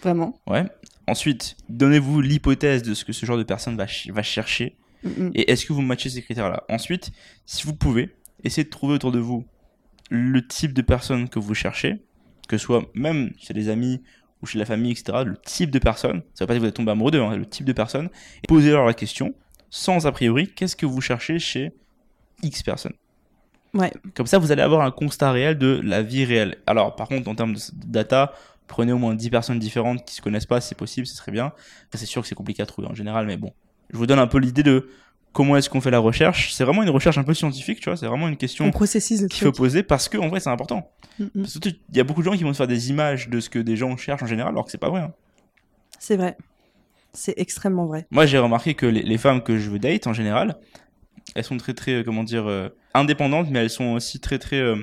Vraiment. 0.00 0.38
Ouais. 0.46 0.64
Ensuite, 1.08 1.56
donnez-vous 1.68 2.20
l'hypothèse 2.20 2.82
de 2.82 2.94
ce 2.94 3.04
que 3.04 3.12
ce 3.12 3.26
genre 3.26 3.36
de 3.38 3.42
personne 3.42 3.76
va, 3.76 3.86
ch- 3.88 4.08
va 4.12 4.22
chercher. 4.22 4.76
Mm. 5.02 5.30
Et 5.34 5.50
est-ce 5.50 5.66
que 5.66 5.72
vous 5.72 5.82
matchez 5.82 6.08
ces 6.10 6.22
critères-là? 6.22 6.62
Ensuite, 6.68 7.10
si 7.44 7.66
vous 7.66 7.74
pouvez, 7.74 8.14
essayez 8.44 8.64
de 8.64 8.70
trouver 8.70 8.94
autour 8.94 9.10
de 9.10 9.18
vous 9.18 9.44
le 10.14 10.46
type 10.46 10.74
de 10.74 10.82
personne 10.82 11.26
que 11.30 11.38
vous 11.38 11.54
cherchez, 11.54 12.02
que 12.46 12.58
ce 12.58 12.64
soit 12.66 12.84
même 12.94 13.32
chez 13.38 13.54
des 13.54 13.70
amis 13.70 14.02
ou 14.42 14.46
chez 14.46 14.58
la 14.58 14.66
famille, 14.66 14.92
etc. 14.92 15.22
Le 15.24 15.38
type 15.38 15.70
de 15.70 15.78
personne, 15.78 16.20
ça 16.34 16.44
veut 16.44 16.48
pas 16.48 16.52
dire 16.52 16.60
que 16.60 16.64
vous 16.64 16.68
êtes 16.68 16.76
tombé 16.76 16.90
amoureux 16.90 17.10
d'eux, 17.10 17.22
hein, 17.22 17.34
le 17.34 17.46
type 17.46 17.64
de 17.64 17.72
personne, 17.72 18.10
et 18.42 18.46
posez-leur 18.46 18.84
la 18.84 18.92
question, 18.92 19.34
sans 19.70 20.06
a 20.06 20.12
priori, 20.12 20.52
qu'est-ce 20.52 20.76
que 20.76 20.84
vous 20.84 21.00
cherchez 21.00 21.38
chez 21.38 21.72
X 22.42 22.62
personnes? 22.62 22.92
Ouais. 23.72 23.90
Comme 24.14 24.26
ça, 24.26 24.36
vous 24.36 24.52
allez 24.52 24.60
avoir 24.60 24.82
un 24.82 24.90
constat 24.90 25.32
réel 25.32 25.56
de 25.56 25.80
la 25.82 26.02
vie 26.02 26.26
réelle. 26.26 26.58
Alors, 26.66 26.94
par 26.94 27.08
contre, 27.08 27.30
en 27.30 27.34
termes 27.34 27.54
de 27.54 27.60
data, 27.86 28.34
prenez 28.66 28.92
au 28.92 28.98
moins 28.98 29.14
10 29.14 29.30
personnes 29.30 29.58
différentes 29.58 30.04
qui 30.04 30.14
se 30.14 30.20
connaissent 30.20 30.44
pas, 30.44 30.60
si 30.60 30.68
c'est 30.68 30.74
possible, 30.74 31.06
ce 31.06 31.16
serait 31.16 31.32
bien. 31.32 31.54
C'est 31.94 32.04
sûr 32.04 32.20
que 32.20 32.28
c'est 32.28 32.34
compliqué 32.34 32.62
à 32.62 32.66
trouver 32.66 32.88
en 32.88 32.94
général, 32.94 33.26
mais 33.26 33.38
bon. 33.38 33.54
Je 33.90 33.96
vous 33.96 34.06
donne 34.06 34.18
un 34.18 34.26
peu 34.26 34.38
l'idée 34.38 34.62
de 34.62 34.90
comment 35.32 35.56
est-ce 35.56 35.70
qu'on 35.70 35.80
fait 35.80 35.90
la 35.90 35.98
recherche. 35.98 36.52
C'est 36.52 36.64
vraiment 36.64 36.82
une 36.82 36.90
recherche 36.90 37.18
un 37.18 37.24
peu 37.24 37.34
scientifique, 37.34 37.80
tu 37.80 37.88
vois. 37.88 37.96
C'est 37.96 38.06
vraiment 38.06 38.28
une 38.28 38.34
On 38.34 38.36
question 38.36 38.70
qu'il 38.70 39.28
faut 39.30 39.52
poser 39.52 39.82
parce 39.82 40.08
que, 40.08 40.18
en 40.18 40.28
vrai, 40.28 40.40
c'est 40.40 40.50
important. 40.50 40.90
Mm, 41.18 41.24
mm. 41.34 41.44
Que 41.62 41.68
il 41.68 41.96
y 41.96 42.00
a 42.00 42.04
beaucoup 42.04 42.20
de 42.20 42.26
gens 42.26 42.36
qui 42.36 42.44
vont 42.44 42.52
se 42.52 42.58
faire 42.58 42.66
des 42.66 42.90
images 42.90 43.28
de 43.28 43.40
ce 43.40 43.50
que 43.50 43.58
des 43.58 43.76
gens 43.76 43.96
cherchent 43.96 44.22
en 44.22 44.26
général, 44.26 44.52
alors 44.52 44.64
que 44.64 44.70
c'est 44.70 44.78
pas 44.78 44.90
vrai. 44.90 45.00
hein. 45.00 45.12
C'est 45.98 46.16
vrai. 46.16 46.36
C'est 47.12 47.34
extrêmement 47.36 47.86
vrai. 47.86 48.06
Moi, 48.10 48.26
j'ai 48.26 48.38
remarqué 48.38 48.74
que 48.74 48.86
les, 48.86 49.02
les 49.02 49.18
femmes 49.18 49.42
que 49.42 49.58
je 49.58 49.70
veux 49.70 49.78
date, 49.78 50.06
en 50.06 50.14
général, 50.14 50.56
elles 51.34 51.44
sont 51.44 51.56
très, 51.56 51.74
très, 51.74 51.92
euh, 51.92 52.02
comment 52.02 52.24
dire, 52.24 52.46
euh, 52.48 52.68
indépendantes, 52.94 53.48
mais 53.50 53.60
elles 53.60 53.70
sont 53.70 53.92
aussi 53.92 54.18
très, 54.18 54.38
très 54.38 54.56
euh, 54.56 54.76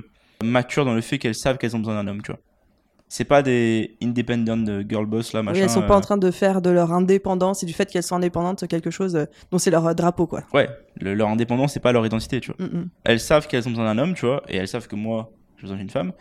matures 0.43 0.85
dans 0.85 0.93
le 0.93 1.01
fait 1.01 1.17
qu'elles 1.17 1.35
savent 1.35 1.57
qu'elles 1.57 1.75
ont 1.75 1.79
besoin 1.79 1.95
d'un 1.95 2.09
homme, 2.09 2.21
tu 2.21 2.31
vois. 2.31 2.39
C'est 3.11 3.25
pas 3.25 3.41
des 3.41 3.97
independent 4.03 4.69
euh, 4.69 4.83
girl 4.87 5.07
boss, 5.07 5.33
là, 5.33 5.41
machin. 5.41 5.55
Oui, 5.57 5.63
elles 5.63 5.69
sont 5.69 5.81
pas 5.81 5.95
euh, 5.95 5.97
en 5.97 6.01
train 6.01 6.17
de 6.17 6.29
faire 6.29 6.61
de 6.61 6.69
leur 6.69 6.93
indépendance 6.93 7.63
et 7.63 7.65
du 7.65 7.73
fait 7.73 7.89
qu'elles 7.89 8.03
sont 8.03 8.15
indépendantes 8.15 8.67
quelque 8.67 8.91
chose 8.91 9.15
euh, 9.15 9.25
dont 9.51 9.57
c'est 9.57 9.71
leur 9.71 9.87
euh, 9.87 9.93
drapeau, 9.95 10.27
quoi. 10.27 10.43
Ouais, 10.53 10.69
le- 11.01 11.15
leur 11.15 11.27
indépendance, 11.29 11.73
c'est 11.73 11.79
pas 11.79 11.91
leur 11.91 12.05
identité, 12.05 12.39
tu 12.39 12.51
vois. 12.57 12.67
Mm. 12.67 12.89
Elles 13.03 13.19
savent 13.19 13.47
qu'elles 13.47 13.67
ont 13.67 13.71
besoin 13.71 13.85
d'un 13.93 13.97
homme, 14.01 14.13
tu 14.13 14.25
vois, 14.27 14.43
et 14.47 14.57
elles 14.57 14.67
savent 14.67 14.87
que 14.87 14.95
moi, 14.95 15.31
j'ai 15.57 15.63
besoin 15.63 15.77
d'une 15.77 15.89
femme. 15.89 16.13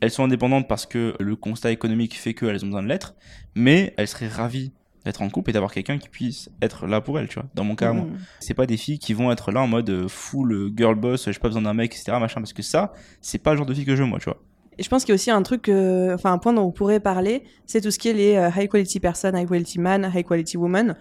Elles 0.00 0.10
sont 0.10 0.24
indépendantes 0.24 0.66
parce 0.68 0.86
que 0.86 1.14
le 1.20 1.36
constat 1.36 1.70
économique 1.70 2.18
fait 2.18 2.32
qu'elles 2.34 2.64
ont 2.64 2.68
besoin 2.68 2.82
de 2.82 2.88
l'être, 2.88 3.14
mais 3.54 3.92
elles 3.98 4.08
seraient 4.08 4.26
ravies 4.28 4.72
d'être 5.04 5.20
en 5.20 5.28
couple 5.28 5.50
et 5.50 5.52
d'avoir 5.52 5.72
quelqu'un 5.72 5.98
qui 5.98 6.08
puisse 6.08 6.48
être 6.62 6.86
là 6.86 7.00
pour 7.00 7.18
elles, 7.18 7.28
tu 7.28 7.34
vois. 7.38 7.48
Dans 7.54 7.64
mon 7.64 7.74
cas, 7.76 7.92
moi. 7.92 8.06
C'est 8.40 8.54
pas 8.54 8.66
des 8.66 8.76
filles 8.78 8.98
qui 8.98 9.12
vont 9.14 9.30
être 9.32 9.52
là 9.52 9.60
en 9.60 9.66
mode 9.66 9.90
euh, 9.90 10.08
full 10.08 10.52
euh, 10.52 10.70
girl 10.74 10.94
boss, 10.94 11.28
j'ai 11.30 11.38
pas 11.38 11.48
besoin 11.48 11.62
d'un 11.62 11.74
mec, 11.74 11.92
etc. 11.92 12.16
machin, 12.18 12.40
parce 12.40 12.52
que 12.54 12.62
ça, 12.62 12.92
c'est 13.20 13.38
pas 13.38 13.50
le 13.52 13.58
genre 13.58 13.66
de 13.66 13.74
fille 13.74 13.84
que 13.84 13.94
je 13.96 14.02
veux, 14.02 14.08
moi, 14.08 14.18
tu 14.18 14.24
vois. 14.26 14.40
Et 14.78 14.82
je 14.82 14.88
pense 14.88 15.04
qu'il 15.04 15.10
y 15.10 15.12
a 15.12 15.16
aussi 15.16 15.30
un 15.30 15.42
truc, 15.42 15.68
euh, 15.68 16.14
enfin 16.14 16.32
un 16.32 16.38
point 16.38 16.52
dont 16.52 16.62
on 16.62 16.72
pourrait 16.72 17.00
parler, 17.00 17.44
c'est 17.66 17.80
tout 17.80 17.90
ce 17.90 17.98
qui 17.98 18.08
est 18.08 18.14
les 18.14 18.36
euh, 18.36 18.50
high 18.56 18.68
quality 18.68 19.00
person, 19.00 19.32
high 19.34 19.46
quality 19.46 19.78
man, 19.78 20.10
high 20.14 20.26
quality 20.26 20.56
woman. 20.56 20.96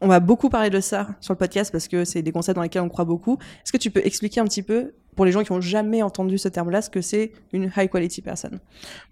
On 0.00 0.08
va 0.08 0.20
beaucoup 0.20 0.50
parler 0.50 0.70
de 0.70 0.80
ça 0.80 1.08
sur 1.20 1.32
le 1.32 1.38
podcast 1.38 1.72
parce 1.72 1.88
que 1.88 2.04
c'est 2.04 2.20
des 2.20 2.32
concepts 2.32 2.56
dans 2.56 2.62
lesquels 2.62 2.82
on 2.82 2.88
croit 2.88 3.06
beaucoup. 3.06 3.38
Est-ce 3.64 3.72
que 3.72 3.78
tu 3.78 3.90
peux 3.90 4.04
expliquer 4.04 4.40
un 4.40 4.44
petit 4.44 4.62
peu, 4.62 4.92
pour 5.16 5.24
les 5.24 5.32
gens 5.32 5.42
qui 5.42 5.52
ont 5.52 5.60
jamais 5.60 6.02
entendu 6.02 6.38
ce 6.38 6.48
terme-là, 6.48 6.82
ce 6.82 6.90
que 6.90 7.00
c'est 7.00 7.32
une 7.52 7.70
high 7.76 7.90
quality 7.90 8.22
person 8.22 8.50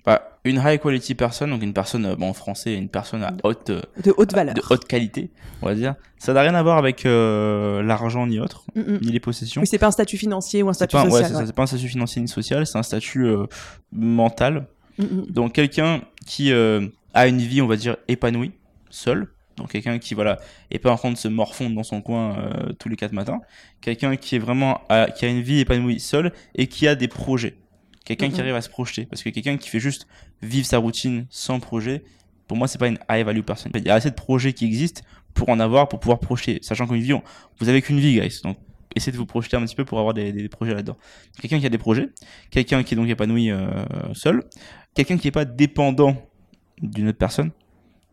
Bah, 0.04 0.38
une 0.44 0.60
high 0.64 0.80
quality 0.80 1.14
person, 1.14 1.48
donc 1.48 1.62
une 1.62 1.72
personne, 1.72 2.04
euh, 2.06 2.16
bon, 2.16 2.28
en 2.28 2.32
français, 2.32 2.74
une 2.74 2.88
personne 2.88 3.22
à 3.22 3.32
haute, 3.44 3.70
euh, 3.70 3.80
De 4.02 4.12
haute 4.16 4.32
valeur. 4.32 4.54
de 4.54 4.62
haute 4.70 4.84
qualité, 4.86 5.30
on 5.62 5.66
va 5.66 5.74
dire. 5.74 5.94
Ça 6.18 6.32
n'a 6.32 6.42
rien 6.42 6.54
à 6.54 6.62
voir 6.62 6.78
avec 6.78 7.06
euh, 7.06 7.82
l'argent 7.82 8.26
ni 8.26 8.38
autre, 8.40 8.64
Mm, 8.74 8.80
mm. 8.80 8.98
ni 9.02 9.12
les 9.12 9.20
possessions. 9.20 9.60
Oui, 9.60 9.66
c'est 9.66 9.78
pas 9.78 9.86
un 9.88 9.92
statut 9.92 10.16
financier 10.16 10.62
ou 10.62 10.68
un 10.68 10.72
statut 10.72 10.96
pas, 10.96 11.04
ouais, 11.04 11.10
social. 11.10 11.26
c'est 11.26 11.32
ça, 11.34 11.38
ouais. 11.40 11.46
c'est 11.46 11.54
pas 11.54 11.62
un 11.62 11.66
statut 11.66 11.88
financier 11.88 12.22
ni 12.22 12.28
social, 12.28 12.66
c'est 12.66 12.78
un 12.78 12.82
statut 12.82 13.24
euh, 13.26 13.46
mental. 13.92 14.66
Mm, 14.98 15.04
mm. 15.04 15.26
Donc 15.30 15.52
quelqu'un 15.52 16.02
qui 16.26 16.52
euh, 16.52 16.86
a 17.14 17.26
une 17.26 17.38
vie, 17.38 17.60
on 17.62 17.66
va 17.66 17.76
dire, 17.76 17.96
épanouie, 18.08 18.52
seul. 18.90 19.28
Donc 19.56 19.70
quelqu'un 19.72 19.98
qui 19.98 20.14
voilà 20.14 20.38
est 20.70 20.78
pas 20.78 20.90
en 20.92 20.96
train 20.96 21.10
de 21.10 21.16
se 21.16 21.28
morfondre 21.28 21.74
dans 21.76 21.82
son 21.82 22.00
coin 22.00 22.38
euh, 22.38 22.72
tous 22.78 22.88
les 22.88 22.96
quatre 22.96 23.12
matins. 23.12 23.40
Quelqu'un 23.80 24.16
qui 24.16 24.36
est 24.36 24.38
vraiment 24.38 24.80
à- 24.88 25.10
qui 25.10 25.24
a 25.24 25.28
une 25.28 25.42
vie 25.42 25.60
épanouie 25.60 26.00
seul 26.00 26.32
et 26.54 26.66
qui 26.66 26.88
a 26.88 26.94
des 26.94 27.08
projets. 27.08 27.56
Quelqu'un 28.04 28.28
qui 28.28 28.34
Mhm. 28.36 28.40
arrive 28.40 28.54
à 28.56 28.62
se 28.62 28.68
projeter. 28.70 29.04
Parce 29.06 29.22
que 29.22 29.28
quelqu'un 29.30 29.56
qui 29.58 29.68
fait 29.68 29.78
juste 29.80 30.06
vivre 30.42 30.66
sa 30.66 30.78
routine 30.78 31.26
sans 31.30 31.60
projet, 31.60 32.02
pour 32.48 32.56
moi 32.56 32.66
c'est 32.66 32.78
pas 32.78 32.88
une 32.88 32.98
high 33.10 33.24
value 33.24 33.42
person. 33.42 33.70
Il 33.74 33.84
y 33.84 33.90
a 33.90 33.94
assez 33.94 34.10
de 34.10 34.14
projets 34.16 34.52
qui 34.54 34.64
existent 34.64 35.02
pour 35.34 35.48
en 35.50 35.60
avoir, 35.60 35.88
pour 35.88 36.00
pouvoir 36.00 36.18
projeter. 36.18 36.58
Sachant 36.62 36.86
qu'une 36.86 37.00
vie, 37.02 37.12
on- 37.12 37.22
vous 37.58 37.68
avez 37.68 37.80
qu'une 37.82 38.00
vie, 38.00 38.18
guys. 38.20 38.40
Donc 38.42 38.56
essayez 38.96 39.12
de 39.12 39.16
vous 39.18 39.26
projeter 39.26 39.56
un 39.56 39.64
petit 39.64 39.74
peu 39.76 39.84
pour 39.84 39.98
avoir 39.98 40.14
des, 40.14 40.32
des 40.32 40.48
projets 40.48 40.74
là-dedans. 40.74 40.96
Quelqu'un 41.40 41.58
qui 41.60 41.66
a 41.66 41.70
des 41.70 41.78
projets, 41.78 42.08
quelqu'un 42.50 42.82
qui 42.82 42.94
est 42.94 42.96
donc 42.96 43.08
épanoui 43.08 43.50
euh, 43.50 43.66
seul, 44.14 44.42
quelqu'un 44.94 45.16
qui 45.16 45.26
n'est 45.28 45.32
pas 45.32 45.44
dépendant 45.44 46.16
d'une 46.82 47.08
autre 47.08 47.18
personne, 47.18 47.52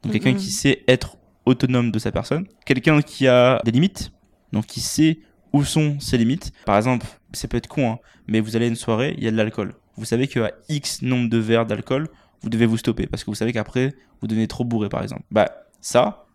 donc 0.03 0.13
quelqu'un 0.13 0.31
Mhm. 0.31 0.37
qui 0.37 0.51
sait 0.51 0.83
être 0.87 1.17
autonome 1.45 1.91
de 1.91 1.99
sa 1.99 2.11
personne, 2.11 2.47
quelqu'un 2.65 3.01
qui 3.01 3.27
a 3.27 3.61
des 3.65 3.71
limites, 3.71 4.11
donc 4.51 4.65
qui 4.65 4.79
sait 4.79 5.19
où 5.53 5.63
sont 5.63 5.99
ses 5.99 6.17
limites. 6.17 6.51
Par 6.65 6.77
exemple, 6.77 7.05
ça 7.33 7.47
peut 7.47 7.57
être 7.57 7.67
con, 7.67 7.91
hein, 7.91 7.99
mais 8.27 8.39
vous 8.39 8.55
allez 8.55 8.65
à 8.65 8.69
une 8.69 8.75
soirée, 8.75 9.15
il 9.17 9.23
y 9.23 9.27
a 9.27 9.31
de 9.31 9.37
l'alcool. 9.37 9.73
Vous 9.95 10.05
savez 10.05 10.27
qu'à 10.27 10.51
X 10.69 11.01
nombre 11.01 11.29
de 11.29 11.37
verres 11.37 11.65
d'alcool, 11.65 12.07
vous 12.41 12.49
devez 12.49 12.65
vous 12.65 12.77
stopper 12.77 13.07
parce 13.07 13.23
que 13.23 13.31
vous 13.31 13.35
savez 13.35 13.51
qu'après, 13.51 13.93
vous 14.21 14.27
devenez 14.27 14.47
trop 14.47 14.63
bourré, 14.63 14.89
par 14.89 15.03
exemple. 15.03 15.23
Bah, 15.31 15.49
ça, 15.81 16.25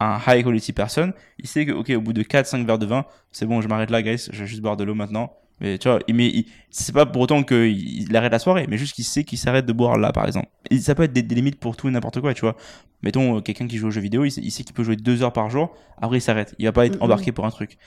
un 0.00 0.18
high 0.26 0.44
quality 0.44 0.72
person, 0.72 1.12
il 1.38 1.46
sait 1.46 1.66
que, 1.66 1.72
ok, 1.72 1.90
au 1.90 2.00
bout 2.00 2.12
de 2.12 2.22
4-5 2.22 2.64
verres 2.66 2.78
de 2.78 2.86
vin, 2.86 3.04
c'est 3.32 3.46
bon, 3.46 3.60
je 3.60 3.68
m'arrête 3.68 3.90
là, 3.90 4.02
guys, 4.02 4.28
je 4.32 4.40
vais 4.40 4.46
juste 4.46 4.62
boire 4.62 4.76
de 4.76 4.84
l'eau 4.84 4.94
maintenant. 4.94 5.32
Mais 5.60 5.78
tu 5.78 5.88
vois, 5.88 6.00
mais 6.12 6.44
c'est 6.70 6.92
pas 6.94 7.06
pour 7.06 7.22
autant 7.22 7.42
qu'il 7.42 8.02
il 8.02 8.14
arrête 8.16 8.32
la 8.32 8.38
soirée, 8.38 8.66
mais 8.68 8.76
juste 8.76 8.94
qu'il 8.94 9.04
sait 9.04 9.24
qu'il 9.24 9.38
s'arrête 9.38 9.64
de 9.64 9.72
boire 9.72 9.96
là, 9.96 10.12
par 10.12 10.26
exemple. 10.26 10.48
Et 10.70 10.78
ça 10.78 10.94
peut 10.94 11.04
être 11.04 11.14
des, 11.14 11.22
des 11.22 11.34
limites 11.34 11.58
pour 11.58 11.76
tout 11.76 11.88
et 11.88 11.90
n'importe 11.90 12.20
quoi, 12.20 12.34
tu 12.34 12.42
vois. 12.42 12.56
Mettons, 13.02 13.38
euh, 13.38 13.40
quelqu'un 13.40 13.66
qui 13.66 13.78
joue 13.78 13.86
aux 13.88 13.90
jeux 13.90 14.02
vidéo, 14.02 14.24
il 14.26 14.30
sait, 14.30 14.42
il 14.42 14.50
sait 14.50 14.64
qu'il 14.64 14.74
peut 14.74 14.84
jouer 14.84 14.96
deux 14.96 15.22
heures 15.22 15.32
par 15.32 15.48
jour, 15.48 15.74
après 16.00 16.18
il 16.18 16.20
s'arrête. 16.20 16.54
Il 16.58 16.66
va 16.66 16.72
pas 16.72 16.84
être 16.86 17.00
embarqué 17.02 17.32
pour 17.32 17.46
un 17.46 17.50
truc. 17.50 17.78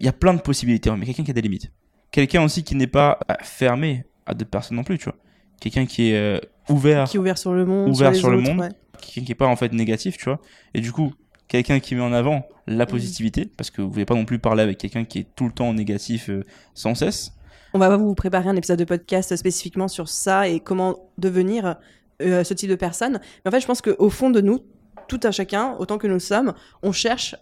Il 0.00 0.06
y 0.06 0.08
a 0.08 0.12
plein 0.12 0.34
de 0.34 0.40
possibilités, 0.40 0.90
hein, 0.90 0.96
mais 0.98 1.06
quelqu'un 1.06 1.22
qui 1.22 1.30
a 1.30 1.34
des 1.34 1.42
limites. 1.42 1.70
Quelqu'un 2.10 2.42
aussi 2.42 2.64
qui 2.64 2.74
n'est 2.74 2.86
pas 2.88 3.20
euh, 3.30 3.34
fermé 3.42 4.04
à 4.26 4.34
d'autres 4.34 4.50
personnes 4.50 4.76
non 4.76 4.84
plus, 4.84 4.98
tu 4.98 5.04
vois. 5.04 5.16
Quelqu'un 5.60 5.86
qui 5.86 6.10
est 6.10 6.16
euh, 6.16 6.40
ouvert, 6.68 7.04
Qui 7.08 7.18
est 7.18 7.20
ouvert 7.20 7.38
sur 7.38 7.52
le 7.52 7.64
monde. 7.64 7.88
Ouvert 7.88 8.16
sur 8.16 8.30
le 8.30 8.38
autres, 8.38 8.48
monde. 8.48 8.60
ouais. 8.60 8.68
quelqu'un 9.00 9.24
qui 9.26 9.32
est 9.32 9.36
pas 9.36 9.46
en 9.46 9.54
fait 9.56 9.72
négatif, 9.72 10.16
tu 10.16 10.24
vois. 10.24 10.40
Et 10.74 10.80
du 10.80 10.90
coup, 10.90 11.12
quelqu'un 11.52 11.80
qui 11.80 11.94
met 11.94 12.00
en 12.00 12.14
avant 12.14 12.46
la 12.66 12.86
positivité, 12.86 13.44
parce 13.44 13.70
que 13.70 13.82
vous 13.82 13.88
pouvez 13.90 14.06
pas 14.06 14.14
non 14.14 14.24
plus 14.24 14.38
parler 14.38 14.62
avec 14.62 14.78
quelqu'un 14.78 15.04
qui 15.04 15.18
est 15.18 15.26
tout 15.36 15.44
le 15.44 15.52
temps 15.52 15.74
négatif 15.74 16.30
euh, 16.30 16.44
sans 16.72 16.94
cesse. 16.94 17.32
On 17.74 17.78
va 17.78 17.94
vous 17.94 18.14
préparer 18.14 18.48
un 18.48 18.56
épisode 18.56 18.78
de 18.78 18.84
podcast 18.84 19.36
spécifiquement 19.36 19.88
sur 19.88 20.08
ça 20.08 20.48
et 20.48 20.60
comment 20.60 21.10
devenir 21.18 21.76
euh, 22.22 22.42
ce 22.42 22.54
type 22.54 22.70
de 22.70 22.74
personne. 22.74 23.20
Mais 23.44 23.48
en 23.48 23.50
fait, 23.50 23.60
je 23.60 23.66
pense 23.66 23.82
qu'au 23.82 24.08
fond 24.08 24.30
de 24.30 24.40
nous, 24.40 24.60
tout 25.08 25.20
un 25.24 25.30
chacun, 25.30 25.76
autant 25.78 25.98
que 25.98 26.06
nous 26.06 26.14
le 26.14 26.20
sommes, 26.20 26.54
on 26.82 26.92
cherche 26.92 27.36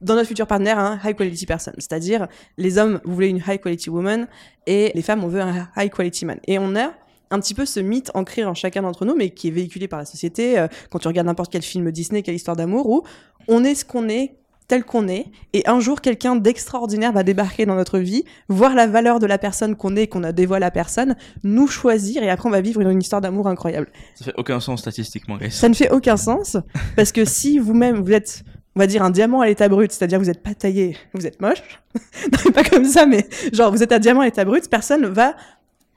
dans 0.00 0.14
notre 0.14 0.28
futur 0.28 0.48
partenaire 0.48 0.78
un 0.80 0.98
high 1.04 1.16
quality 1.16 1.46
person. 1.46 1.72
C'est-à-dire, 1.78 2.26
les 2.58 2.78
hommes, 2.78 3.00
vous 3.04 3.14
voulez 3.14 3.28
une 3.28 3.42
high 3.46 3.60
quality 3.60 3.88
woman 3.88 4.26
et 4.66 4.90
les 4.96 5.02
femmes, 5.02 5.22
on 5.22 5.28
veut 5.28 5.40
un 5.40 5.68
high 5.76 5.92
quality 5.92 6.24
man. 6.24 6.40
Et 6.48 6.58
on 6.58 6.74
a 6.74 6.92
un 7.30 7.40
petit 7.40 7.54
peu 7.54 7.66
ce 7.66 7.80
mythe 7.80 8.10
ancré 8.14 8.44
en 8.44 8.54
chacun 8.54 8.82
d'entre 8.82 9.04
nous, 9.04 9.14
mais 9.14 9.30
qui 9.30 9.48
est 9.48 9.50
véhiculé 9.50 9.88
par 9.88 9.98
la 9.98 10.04
société, 10.04 10.58
euh, 10.58 10.68
quand 10.90 10.98
tu 10.98 11.08
regardes 11.08 11.26
n'importe 11.26 11.52
quel 11.52 11.62
film 11.62 11.90
Disney, 11.90 12.22
quelle 12.22 12.34
histoire 12.34 12.56
d'amour, 12.56 12.88
où 12.88 13.02
on 13.48 13.64
est 13.64 13.74
ce 13.74 13.84
qu'on 13.84 14.08
est, 14.08 14.36
tel 14.68 14.84
qu'on 14.84 15.08
est, 15.08 15.26
et 15.52 15.66
un 15.68 15.80
jour 15.80 16.00
quelqu'un 16.00 16.36
d'extraordinaire 16.36 17.12
va 17.12 17.22
débarquer 17.22 17.66
dans 17.66 17.74
notre 17.74 17.98
vie, 17.98 18.24
voir 18.48 18.74
la 18.74 18.86
valeur 18.86 19.18
de 19.18 19.26
la 19.26 19.38
personne 19.38 19.76
qu'on 19.76 19.94
est, 19.96 20.06
qu'on 20.06 20.24
a 20.24 20.32
dévoilé 20.32 20.64
à 20.64 20.66
la 20.66 20.70
personne, 20.70 21.16
nous 21.42 21.66
choisir, 21.66 22.22
et 22.22 22.30
après 22.30 22.48
on 22.48 22.52
va 22.52 22.60
vivre 22.60 22.80
une, 22.80 22.90
une 22.90 23.00
histoire 23.00 23.20
d'amour 23.20 23.46
incroyable. 23.46 23.88
Ça 24.14 24.24
fait 24.24 24.34
aucun 24.36 24.60
sens 24.60 24.80
statistiquement, 24.80 25.36
guys. 25.36 25.50
Ça 25.50 25.68
ne 25.68 25.74
fait 25.74 25.90
aucun 25.90 26.16
sens, 26.16 26.56
parce 26.96 27.12
que 27.12 27.24
si 27.24 27.58
vous-même 27.58 28.02
vous 28.02 28.12
êtes 28.12 28.44
on 28.76 28.80
va 28.80 28.86
dire 28.86 29.02
un 29.02 29.10
diamant 29.10 29.40
à 29.40 29.46
l'état 29.46 29.68
brut, 29.68 29.92
c'est-à-dire 29.92 30.18
vous 30.18 30.26
n'êtes 30.26 30.42
pas 30.42 30.54
taillé, 30.54 30.96
vous 31.12 31.26
êtes 31.26 31.40
moche. 31.40 31.62
non, 32.32 32.52
pas 32.52 32.64
comme 32.64 32.84
ça, 32.84 33.06
mais 33.06 33.28
genre 33.52 33.70
vous 33.70 33.82
êtes 33.82 33.92
un 33.92 33.98
diamant 33.98 34.22
à 34.22 34.24
l'état 34.24 34.44
brut, 34.44 34.68
personne 34.68 35.06
va 35.06 35.36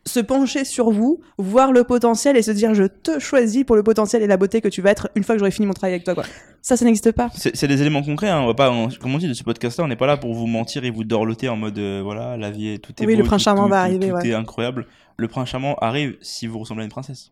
se 0.07 0.19
pencher 0.19 0.65
sur 0.65 0.89
vous, 0.89 1.19
voir 1.37 1.71
le 1.71 1.83
potentiel 1.83 2.35
et 2.37 2.41
se 2.41 2.49
dire 2.51 2.73
je 2.73 2.83
te 2.85 3.19
choisis 3.19 3.63
pour 3.63 3.75
le 3.75 3.83
potentiel 3.83 4.23
et 4.23 4.27
la 4.27 4.37
beauté 4.37 4.61
que 4.61 4.67
tu 4.67 4.81
vas 4.81 4.89
être 4.91 5.09
une 5.15 5.23
fois 5.23 5.35
que 5.35 5.39
j'aurai 5.39 5.51
fini 5.51 5.67
mon 5.67 5.73
travail 5.73 5.93
avec 5.93 6.03
toi. 6.05 6.15
Quoi. 6.15 6.23
Ça, 6.63 6.75
ça 6.77 6.85
n'existe 6.85 7.11
pas. 7.11 7.29
C'est 7.35 7.67
des 7.67 7.81
éléments 7.81 8.01
concrets, 8.01 8.29
hein. 8.29 8.39
on 8.41 8.47
va 8.47 8.53
pas, 8.55 8.71
on- 8.71 8.89
comme 8.89 9.13
on 9.13 9.17
dit 9.19 9.27
de 9.27 9.33
ce 9.33 9.43
podcast-là, 9.43 9.83
on 9.83 9.87
n'est 9.87 9.95
pas 9.95 10.07
là 10.07 10.17
pour 10.17 10.33
vous 10.33 10.47
mentir 10.47 10.83
et 10.85 10.89
vous 10.89 11.03
dorloter 11.03 11.49
en 11.49 11.55
mode 11.57 11.77
euh, 11.77 12.01
voilà, 12.03 12.35
la 12.37 12.49
vie 12.49 12.69
est 12.69 12.77
tout 12.79 12.91
est 13.01 13.05
Oui, 13.05 13.13
beau, 13.15 13.21
le 13.21 13.25
prince 13.27 13.41
tout- 13.41 13.45
charmant 13.45 13.65
tout- 13.65 13.69
va 13.69 13.77
tout- 13.81 13.85
arriver, 13.85 14.09
tout 14.09 14.15
ouais. 14.15 14.27
est 14.29 14.33
incroyable. 14.33 14.87
Le 15.17 15.27
prince 15.27 15.49
charmant 15.49 15.75
arrive 15.75 16.15
si 16.21 16.47
vous 16.47 16.59
ressemblez 16.59 16.81
à 16.81 16.85
une 16.85 16.91
princesse. 16.91 17.31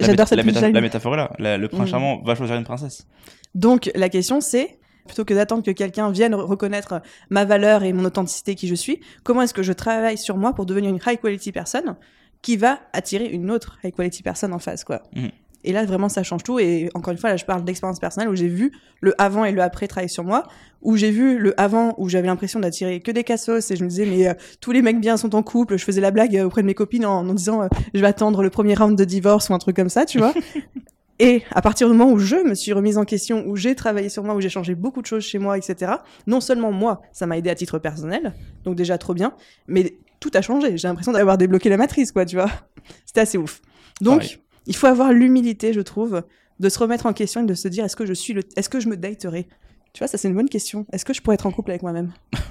J'adore 0.00 0.26
cette 0.26 0.38
la, 0.38 0.44
méta- 0.44 0.70
la 0.72 0.80
métaphore 0.80 1.16
là. 1.16 1.30
La- 1.38 1.58
le 1.58 1.68
prince 1.68 1.82
Mhm. 1.82 1.88
charmant 1.88 2.22
va 2.22 2.34
choisir 2.34 2.56
une 2.56 2.64
princesse. 2.64 3.06
Donc 3.54 3.90
la 3.94 4.08
question 4.08 4.40
c'est, 4.40 4.78
plutôt 5.06 5.24
que 5.24 5.34
d'attendre 5.34 5.62
que 5.62 5.70
quelqu'un 5.70 6.10
vienne 6.10 6.34
re- 6.34 6.40
reconnaître 6.44 7.02
ma 7.30 7.44
valeur 7.44 7.82
et 7.84 7.92
mon 7.92 8.04
authenticité 8.04 8.54
qui 8.54 8.68
je 8.68 8.74
suis, 8.74 9.00
comment 9.24 9.42
est-ce 9.42 9.54
que 9.54 9.62
je 9.62 9.72
travaille 9.72 10.18
sur 10.18 10.36
moi 10.36 10.52
pour 10.54 10.66
devenir 10.66 10.90
une 10.90 11.00
high 11.06 11.20
quality 11.20 11.52
personne 11.52 11.96
qui 12.42 12.56
va 12.56 12.80
attirer 12.92 13.26
une 13.26 13.50
autre 13.50 13.78
high 13.84 13.94
quality 13.94 14.22
personne 14.22 14.52
en 14.52 14.58
face, 14.58 14.84
quoi. 14.84 15.02
Mhm. 15.14 15.30
Et 15.64 15.72
là, 15.72 15.84
vraiment, 15.84 16.08
ça 16.08 16.24
change 16.24 16.42
tout. 16.42 16.58
Et 16.58 16.90
encore 16.94 17.12
une 17.12 17.18
fois, 17.18 17.30
là, 17.30 17.36
je 17.36 17.44
parle 17.44 17.62
d'expérience 17.62 18.00
personnelle 18.00 18.28
où 18.28 18.34
j'ai 18.34 18.48
vu 18.48 18.72
le 19.00 19.14
avant 19.22 19.44
et 19.44 19.52
le 19.52 19.62
après 19.62 19.86
travailler 19.86 20.08
sur 20.08 20.24
moi, 20.24 20.42
où 20.80 20.96
j'ai 20.96 21.12
vu 21.12 21.38
le 21.38 21.54
avant 21.60 21.94
où 21.98 22.08
j'avais 22.08 22.26
l'impression 22.26 22.58
d'attirer 22.58 22.98
que 22.98 23.12
des 23.12 23.22
cassos 23.22 23.70
et 23.70 23.76
je 23.76 23.84
me 23.84 23.88
disais, 23.88 24.04
mais 24.04 24.26
euh, 24.26 24.34
tous 24.60 24.72
les 24.72 24.82
mecs 24.82 25.00
bien 25.00 25.16
sont 25.16 25.36
en 25.36 25.44
couple. 25.44 25.76
Je 25.78 25.84
faisais 25.84 26.00
la 26.00 26.10
blague 26.10 26.36
euh, 26.36 26.46
auprès 26.46 26.62
de 26.62 26.66
mes 26.66 26.74
copines 26.74 27.06
en, 27.06 27.20
en 27.28 27.32
disant, 27.32 27.62
euh, 27.62 27.68
je 27.94 28.00
vais 28.00 28.08
attendre 28.08 28.42
le 28.42 28.50
premier 28.50 28.74
round 28.74 28.98
de 28.98 29.04
divorce 29.04 29.50
ou 29.50 29.54
un 29.54 29.58
truc 29.60 29.76
comme 29.76 29.88
ça, 29.88 30.04
tu 30.04 30.18
vois. 30.18 30.34
Et 31.18 31.42
à 31.50 31.62
partir 31.62 31.88
du 31.88 31.94
moment 31.94 32.10
où 32.12 32.18
je 32.18 32.36
me 32.36 32.54
suis 32.54 32.72
remise 32.72 32.98
en 32.98 33.04
question, 33.04 33.44
où 33.46 33.56
j'ai 33.56 33.74
travaillé 33.74 34.08
sur 34.08 34.24
moi, 34.24 34.34
où 34.34 34.40
j'ai 34.40 34.48
changé 34.48 34.74
beaucoup 34.74 35.02
de 35.02 35.06
choses 35.06 35.24
chez 35.24 35.38
moi, 35.38 35.56
etc., 35.56 35.92
non 36.26 36.40
seulement 36.40 36.72
moi, 36.72 37.02
ça 37.12 37.26
m'a 37.26 37.38
aidé 37.38 37.50
à 37.50 37.54
titre 37.54 37.78
personnel, 37.78 38.32
donc 38.64 38.76
déjà 38.76 38.98
trop 38.98 39.14
bien, 39.14 39.34
mais 39.68 39.94
tout 40.20 40.30
a 40.34 40.42
changé. 40.42 40.76
J'ai 40.78 40.88
l'impression 40.88 41.12
d'avoir 41.12 41.38
débloqué 41.38 41.68
la 41.68 41.76
matrice, 41.76 42.12
quoi, 42.12 42.24
tu 42.24 42.36
vois. 42.36 42.50
C'était 43.06 43.20
assez 43.20 43.38
ouf. 43.38 43.60
Donc, 44.00 44.20
Pareil. 44.20 44.38
il 44.66 44.76
faut 44.76 44.86
avoir 44.86 45.12
l'humilité, 45.12 45.72
je 45.72 45.80
trouve, 45.80 46.22
de 46.60 46.68
se 46.68 46.78
remettre 46.78 47.06
en 47.06 47.12
question 47.12 47.42
et 47.42 47.46
de 47.46 47.54
se 47.54 47.68
dire 47.68 47.84
est-ce 47.84 47.96
que 47.96 48.06
je 48.06 48.12
suis 48.14 48.32
le, 48.32 48.42
est-ce 48.56 48.68
que 48.68 48.80
je 48.80 48.88
me 48.88 48.96
daterai? 48.96 49.46
Tu 49.92 49.98
vois, 49.98 50.06
ça 50.08 50.16
c'est 50.16 50.28
une 50.28 50.34
bonne 50.34 50.48
question. 50.48 50.86
Est-ce 50.92 51.04
que 51.04 51.12
je 51.12 51.20
pourrais 51.20 51.34
être 51.34 51.46
en 51.46 51.50
couple 51.52 51.70
avec 51.70 51.82
moi-même? 51.82 52.12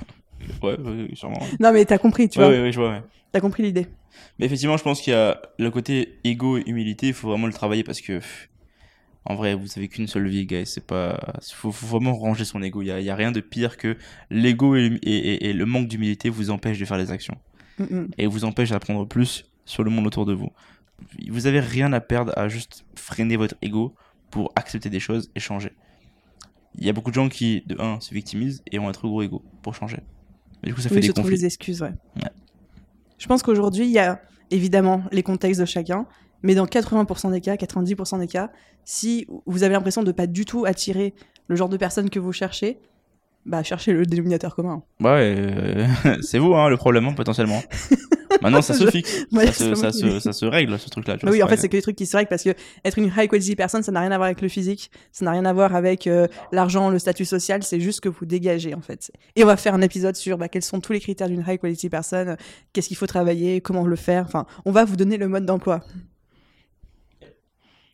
Ouais, 0.63 0.77
ouais, 0.79 1.07
sûrement. 1.13 1.39
Non, 1.59 1.71
mais 1.71 1.85
t'as 1.85 1.97
compris, 1.99 2.27
tu 2.27 2.39
ouais, 2.39 2.45
vois. 2.45 2.63
ouais, 2.63 2.71
je 2.71 2.79
vois, 2.79 2.89
ouais. 2.89 3.01
T'as 3.31 3.39
compris 3.39 3.63
l'idée. 3.63 3.87
Mais 4.37 4.45
effectivement, 4.47 4.75
je 4.75 4.83
pense 4.83 4.99
qu'il 5.01 5.13
y 5.13 5.15
a 5.15 5.39
le 5.59 5.71
côté 5.71 6.19
égo 6.23 6.57
et 6.57 6.63
humilité, 6.65 7.07
il 7.07 7.13
faut 7.13 7.29
vraiment 7.29 7.47
le 7.47 7.53
travailler 7.53 7.83
parce 7.83 8.01
que, 8.01 8.13
pff, 8.13 8.49
en 9.25 9.35
vrai, 9.35 9.53
vous 9.53 9.67
avez 9.77 9.87
qu'une 9.87 10.07
seule 10.07 10.27
vie, 10.27 10.45
guys. 10.45 10.65
C'est 10.65 10.85
pas, 10.85 11.35
faut, 11.53 11.71
faut 11.71 11.85
vraiment 11.87 12.13
ranger 12.15 12.43
son 12.45 12.61
ego. 12.63 12.81
Il 12.81 12.87
y 12.87 12.91
a, 12.91 12.99
il 12.99 13.05
y 13.05 13.09
a 13.09 13.15
rien 13.15 13.31
de 13.31 13.39
pire 13.39 13.77
que 13.77 13.95
l'ego 14.29 14.75
et, 14.75 14.89
l'hum- 14.89 14.99
et, 15.03 15.15
et- 15.15 15.49
et 15.49 15.53
le 15.53 15.65
manque 15.65 15.87
d'humilité 15.87 16.29
vous 16.29 16.49
empêche 16.49 16.79
de 16.79 16.85
faire 16.85 16.97
des 16.97 17.11
actions 17.11 17.37
Mm, 17.79 18.07
et 18.17 18.27
vous 18.27 18.43
empêche 18.45 18.69
d'apprendre 18.71 19.05
plus 19.07 19.45
sur 19.65 19.83
le 19.83 19.89
monde 19.89 20.05
autour 20.05 20.25
de 20.25 20.33
vous. 20.33 20.49
Vous 21.29 21.47
avez 21.47 21.59
rien 21.59 21.93
à 21.93 21.99
perdre 22.01 22.31
à 22.37 22.47
juste 22.49 22.85
freiner 22.95 23.37
votre 23.37 23.55
ego 23.61 23.95
pour 24.29 24.51
accepter 24.55 24.89
des 24.89 24.99
choses 24.99 25.31
et 25.35 25.39
changer. 25.39 25.71
Il 26.77 26.85
y 26.85 26.89
a 26.89 26.93
beaucoup 26.93 27.09
de 27.09 27.15
gens 27.15 27.27
qui, 27.29 27.63
de 27.67 27.79
un, 27.81 27.99
se 27.99 28.13
victimisent 28.13 28.61
et 28.71 28.77
ont 28.79 28.87
un 28.87 28.91
trop 28.91 29.07
gros 29.09 29.21
ego 29.23 29.43
pour 29.61 29.73
changer. 29.75 29.97
Mais 30.61 30.69
du 30.69 30.75
coup, 30.75 30.81
ça 30.81 30.89
fait 30.89 30.99
des 30.99 31.09
conflits. 31.09 31.35
les 31.37 31.45
excuses, 31.45 31.81
ouais. 31.81 31.91
Ouais. 32.17 32.29
Je 33.17 33.27
pense 33.27 33.41
qu'aujourd'hui, 33.43 33.85
il 33.85 33.91
y 33.91 33.99
a 33.99 34.21
évidemment 34.51 35.03
les 35.11 35.23
contextes 35.23 35.59
de 35.59 35.65
chacun, 35.65 36.05
mais 36.43 36.55
dans 36.55 36.65
80% 36.65 37.31
des 37.31 37.41
cas, 37.41 37.55
90% 37.55 38.19
des 38.19 38.27
cas, 38.27 38.51
si 38.83 39.27
vous 39.45 39.63
avez 39.63 39.73
l'impression 39.73 40.03
de 40.03 40.11
pas 40.11 40.27
du 40.27 40.45
tout 40.45 40.65
attirer 40.65 41.13
le 41.47 41.55
genre 41.55 41.69
de 41.69 41.77
personne 41.77 42.09
que 42.09 42.19
vous 42.19 42.33
cherchez, 42.33 42.79
bah 43.45 43.63
cherchez 43.63 43.91
le 43.93 44.05
dénominateur 44.05 44.55
commun. 44.55 44.83
Ouais, 44.99 45.35
euh, 45.37 45.87
c'est 46.21 46.37
vous 46.37 46.53
hein, 46.53 46.69
le 46.69 46.77
problème 46.77 47.07
hein, 47.07 47.13
potentiellement. 47.13 47.61
Maintenant 48.41 48.61
ça 48.61 48.73
se 48.73 48.89
fixe, 48.89 49.25
Ouais, 49.31 49.47
ça, 49.47 49.75
se, 49.91 50.19
ça, 50.19 50.33
ça 50.33 50.49
règle 50.49 50.79
ce 50.79 50.89
truc-là. 50.89 51.15
Bah 51.15 51.19
vois, 51.23 51.31
oui, 51.31 51.43
en 51.43 51.47
fait, 51.47 51.57
c'est 51.57 51.69
que 51.69 51.77
des 51.77 51.81
trucs 51.81 51.95
qui 51.95 52.07
se 52.07 52.17
règlent 52.17 52.29
parce 52.29 52.43
que 52.43 52.55
être 52.83 52.97
une 52.97 53.11
high 53.15 53.29
quality 53.29 53.55
personne, 53.55 53.83
ça 53.83 53.91
n'a 53.91 53.99
rien 53.99 54.11
à 54.11 54.17
voir 54.17 54.27
avec 54.27 54.41
le 54.41 54.47
physique, 54.47 54.89
ça 55.11 55.25
n'a 55.25 55.31
rien 55.31 55.45
à 55.45 55.53
voir 55.53 55.75
avec 55.75 56.07
euh, 56.07 56.27
l'argent, 56.51 56.89
le 56.89 56.97
statut 56.97 57.25
social, 57.25 57.61
c'est 57.61 57.79
juste 57.79 57.99
que 57.99 58.09
vous 58.09 58.25
dégagez 58.25 58.73
en 58.73 58.81
fait. 58.81 59.11
Et 59.35 59.43
on 59.43 59.47
va 59.47 59.57
faire 59.57 59.75
un 59.75 59.81
épisode 59.81 60.15
sur 60.15 60.37
bah, 60.37 60.47
quels 60.47 60.63
sont 60.63 60.79
tous 60.79 60.93
les 60.93 60.99
critères 60.99 61.27
d'une 61.27 61.43
high 61.45 61.59
quality 61.59 61.89
personne, 61.89 62.35
qu'est-ce 62.73 62.87
qu'il 62.87 62.97
faut 62.97 63.05
travailler, 63.05 63.61
comment 63.61 63.85
le 63.85 63.95
faire. 63.95 64.23
Enfin, 64.25 64.47
on 64.65 64.71
va 64.71 64.85
vous 64.85 64.95
donner 64.95 65.17
le 65.17 65.27
mode 65.27 65.45
d'emploi. 65.45 65.81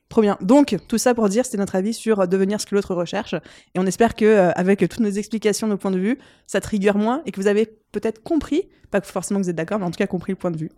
Trop 0.09 0.21
bien. 0.21 0.37
Donc, 0.41 0.77
tout 0.87 0.97
ça 0.97 1.13
pour 1.13 1.27
dire, 1.27 1.45
c'était 1.45 1.57
notre 1.57 1.75
avis 1.75 1.93
sur 1.93 2.21
euh, 2.21 2.25
devenir 2.27 2.61
ce 2.61 2.65
que 2.65 2.75
l'autre 2.75 2.95
recherche. 2.95 3.33
Et 3.75 3.79
on 3.79 3.85
espère 3.85 4.15
que, 4.15 4.25
euh, 4.25 4.51
avec 4.53 4.79
toutes 4.79 5.01
nos 5.01 5.09
explications, 5.09 5.67
nos 5.67 5.77
points 5.77 5.91
de 5.91 5.99
vue, 5.99 6.17
ça 6.45 6.61
trigger 6.61 6.93
moins 6.93 7.21
et 7.25 7.31
que 7.31 7.41
vous 7.41 7.47
avez 7.47 7.65
peut-être 7.91 8.23
compris, 8.23 8.63
pas 8.89 9.01
forcément 9.01 9.39
que 9.39 9.43
vous 9.45 9.49
êtes 9.49 9.55
d'accord, 9.55 9.79
mais 9.79 9.85
en 9.85 9.91
tout 9.91 9.97
cas 9.97 10.07
compris 10.07 10.31
le 10.31 10.37
point 10.37 10.51
de 10.51 10.57
vue. 10.57 10.71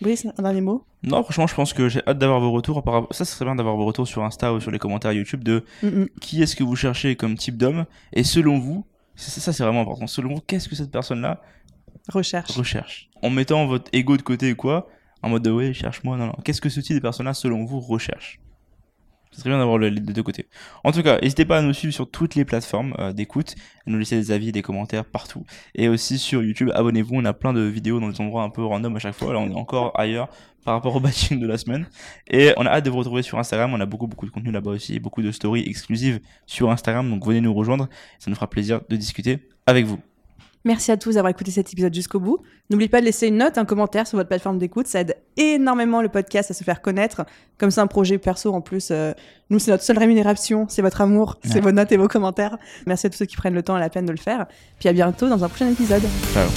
Brice, 0.00 0.26
un 0.36 0.42
dernier 0.42 0.60
mot? 0.62 0.84
Non, 1.04 1.22
franchement, 1.22 1.46
je 1.46 1.54
pense 1.54 1.72
que 1.72 1.88
j'ai 1.88 2.00
hâte 2.08 2.18
d'avoir 2.18 2.40
vos 2.40 2.50
retours. 2.50 2.82
Ça, 3.12 3.24
ce 3.24 3.36
serait 3.36 3.44
bien 3.44 3.54
d'avoir 3.54 3.76
vos 3.76 3.84
retours 3.84 4.08
sur 4.08 4.24
Insta 4.24 4.52
ou 4.52 4.58
sur 4.60 4.72
les 4.72 4.80
commentaires 4.80 5.12
YouTube 5.12 5.44
de 5.44 5.62
Mm, 5.82 5.86
mm. 5.86 6.08
qui 6.20 6.42
est-ce 6.42 6.56
que 6.56 6.64
vous 6.64 6.74
cherchez 6.74 7.14
comme 7.14 7.36
type 7.36 7.56
d'homme 7.56 7.84
et 8.12 8.24
selon 8.24 8.58
vous, 8.58 8.84
ça 9.14 9.52
c'est 9.52 9.62
vraiment 9.62 9.82
important. 9.82 10.08
Selon 10.08 10.34
vous, 10.34 10.40
qu'est-ce 10.40 10.68
que 10.68 10.74
cette 10.74 10.90
personne-là 10.90 11.40
Recherche. 12.08 12.50
recherche? 12.56 13.10
En 13.22 13.30
mettant 13.30 13.66
votre 13.66 13.88
ego 13.92 14.16
de 14.16 14.22
côté 14.22 14.52
ou 14.52 14.56
quoi, 14.56 14.88
en 15.22 15.28
mode 15.28 15.42
de 15.42 15.52
ouais, 15.52 15.72
cherche-moi, 15.72 16.16
non, 16.16 16.26
non. 16.26 16.36
Qu'est-ce 16.44 16.60
que 16.60 16.68
ce 16.68 16.80
type 16.80 16.96
de 16.96 17.00
personne-là, 17.00 17.32
selon 17.34 17.64
vous, 17.64 17.78
recherche? 17.78 18.40
Ce 19.32 19.40
serait 19.40 19.50
bien 19.50 19.58
d'avoir 19.58 19.78
le- 19.78 19.88
les 19.88 20.00
deux 20.00 20.22
côtés. 20.22 20.46
En 20.84 20.92
tout 20.92 21.02
cas, 21.02 21.18
n'hésitez 21.20 21.44
pas 21.44 21.58
à 21.58 21.62
nous 21.62 21.72
suivre 21.72 21.92
sur 21.94 22.10
toutes 22.10 22.34
les 22.34 22.44
plateformes 22.44 22.94
euh, 22.98 23.12
d'écoute, 23.12 23.54
à 23.86 23.90
nous 23.90 23.98
laisser 23.98 24.16
des 24.16 24.30
avis, 24.30 24.52
des 24.52 24.62
commentaires 24.62 25.04
partout. 25.04 25.44
Et 25.74 25.88
aussi 25.88 26.18
sur 26.18 26.42
YouTube, 26.42 26.70
abonnez-vous, 26.74 27.14
on 27.14 27.24
a 27.24 27.32
plein 27.32 27.52
de 27.52 27.62
vidéos 27.62 27.98
dans 27.98 28.08
des 28.10 28.20
endroits 28.20 28.42
un 28.42 28.50
peu 28.50 28.62
random 28.64 28.94
à 28.94 28.98
chaque 28.98 29.14
fois. 29.14 29.32
Là, 29.32 29.38
on 29.40 29.50
est 29.50 29.54
encore 29.54 29.98
ailleurs 29.98 30.28
par 30.64 30.74
rapport 30.74 30.94
au 30.94 31.00
batching 31.00 31.40
de 31.40 31.46
la 31.46 31.58
semaine. 31.58 31.86
Et 32.30 32.52
on 32.56 32.66
a 32.66 32.70
hâte 32.70 32.84
de 32.84 32.90
vous 32.90 32.98
retrouver 32.98 33.22
sur 33.22 33.38
Instagram, 33.38 33.72
on 33.74 33.80
a 33.80 33.86
beaucoup, 33.86 34.06
beaucoup 34.06 34.26
de 34.26 34.30
contenu 34.30 34.52
là-bas 34.52 34.70
aussi, 34.72 35.00
beaucoup 35.00 35.22
de 35.22 35.32
stories 35.32 35.64
exclusives 35.66 36.20
sur 36.46 36.70
Instagram, 36.70 37.08
donc 37.10 37.26
venez 37.26 37.40
nous 37.40 37.54
rejoindre, 37.54 37.88
ça 38.18 38.30
nous 38.30 38.36
fera 38.36 38.48
plaisir 38.48 38.80
de 38.88 38.96
discuter 38.96 39.48
avec 39.66 39.86
vous. 39.86 39.98
Merci 40.64 40.92
à 40.92 40.96
tous 40.96 41.14
d'avoir 41.14 41.30
écouté 41.30 41.50
cet 41.50 41.72
épisode 41.72 41.92
jusqu'au 41.92 42.20
bout. 42.20 42.38
N'oubliez 42.70 42.88
pas 42.88 43.00
de 43.00 43.06
laisser 43.06 43.28
une 43.28 43.38
note, 43.38 43.58
un 43.58 43.64
commentaire 43.64 44.06
sur 44.06 44.16
votre 44.16 44.28
plateforme 44.28 44.58
d'écoute. 44.58 44.86
Ça 44.86 45.00
aide 45.00 45.16
énormément 45.36 46.02
le 46.02 46.08
podcast 46.08 46.50
à 46.50 46.54
se 46.54 46.62
faire 46.62 46.80
connaître. 46.80 47.24
Comme 47.58 47.70
c'est 47.70 47.80
un 47.80 47.86
projet 47.86 48.18
perso 48.18 48.52
en 48.52 48.60
plus, 48.60 48.88
euh, 48.90 49.12
nous, 49.50 49.58
c'est 49.58 49.70
notre 49.70 49.82
seule 49.82 49.98
rémunération. 49.98 50.66
C'est 50.68 50.82
votre 50.82 51.00
amour, 51.00 51.38
c'est 51.44 51.60
vos 51.60 51.72
notes 51.72 51.92
et 51.92 51.96
vos 51.96 52.08
commentaires. 52.08 52.58
Merci 52.86 53.06
à 53.06 53.10
tous 53.10 53.18
ceux 53.18 53.26
qui 53.26 53.36
prennent 53.36 53.54
le 53.54 53.62
temps 53.62 53.76
et 53.76 53.80
la 53.80 53.90
peine 53.90 54.06
de 54.06 54.12
le 54.12 54.18
faire. 54.18 54.46
Puis 54.78 54.88
à 54.88 54.92
bientôt 54.92 55.28
dans 55.28 55.42
un 55.44 55.48
prochain 55.48 55.68
épisode. 55.68 56.02
Ciao. 56.32 56.48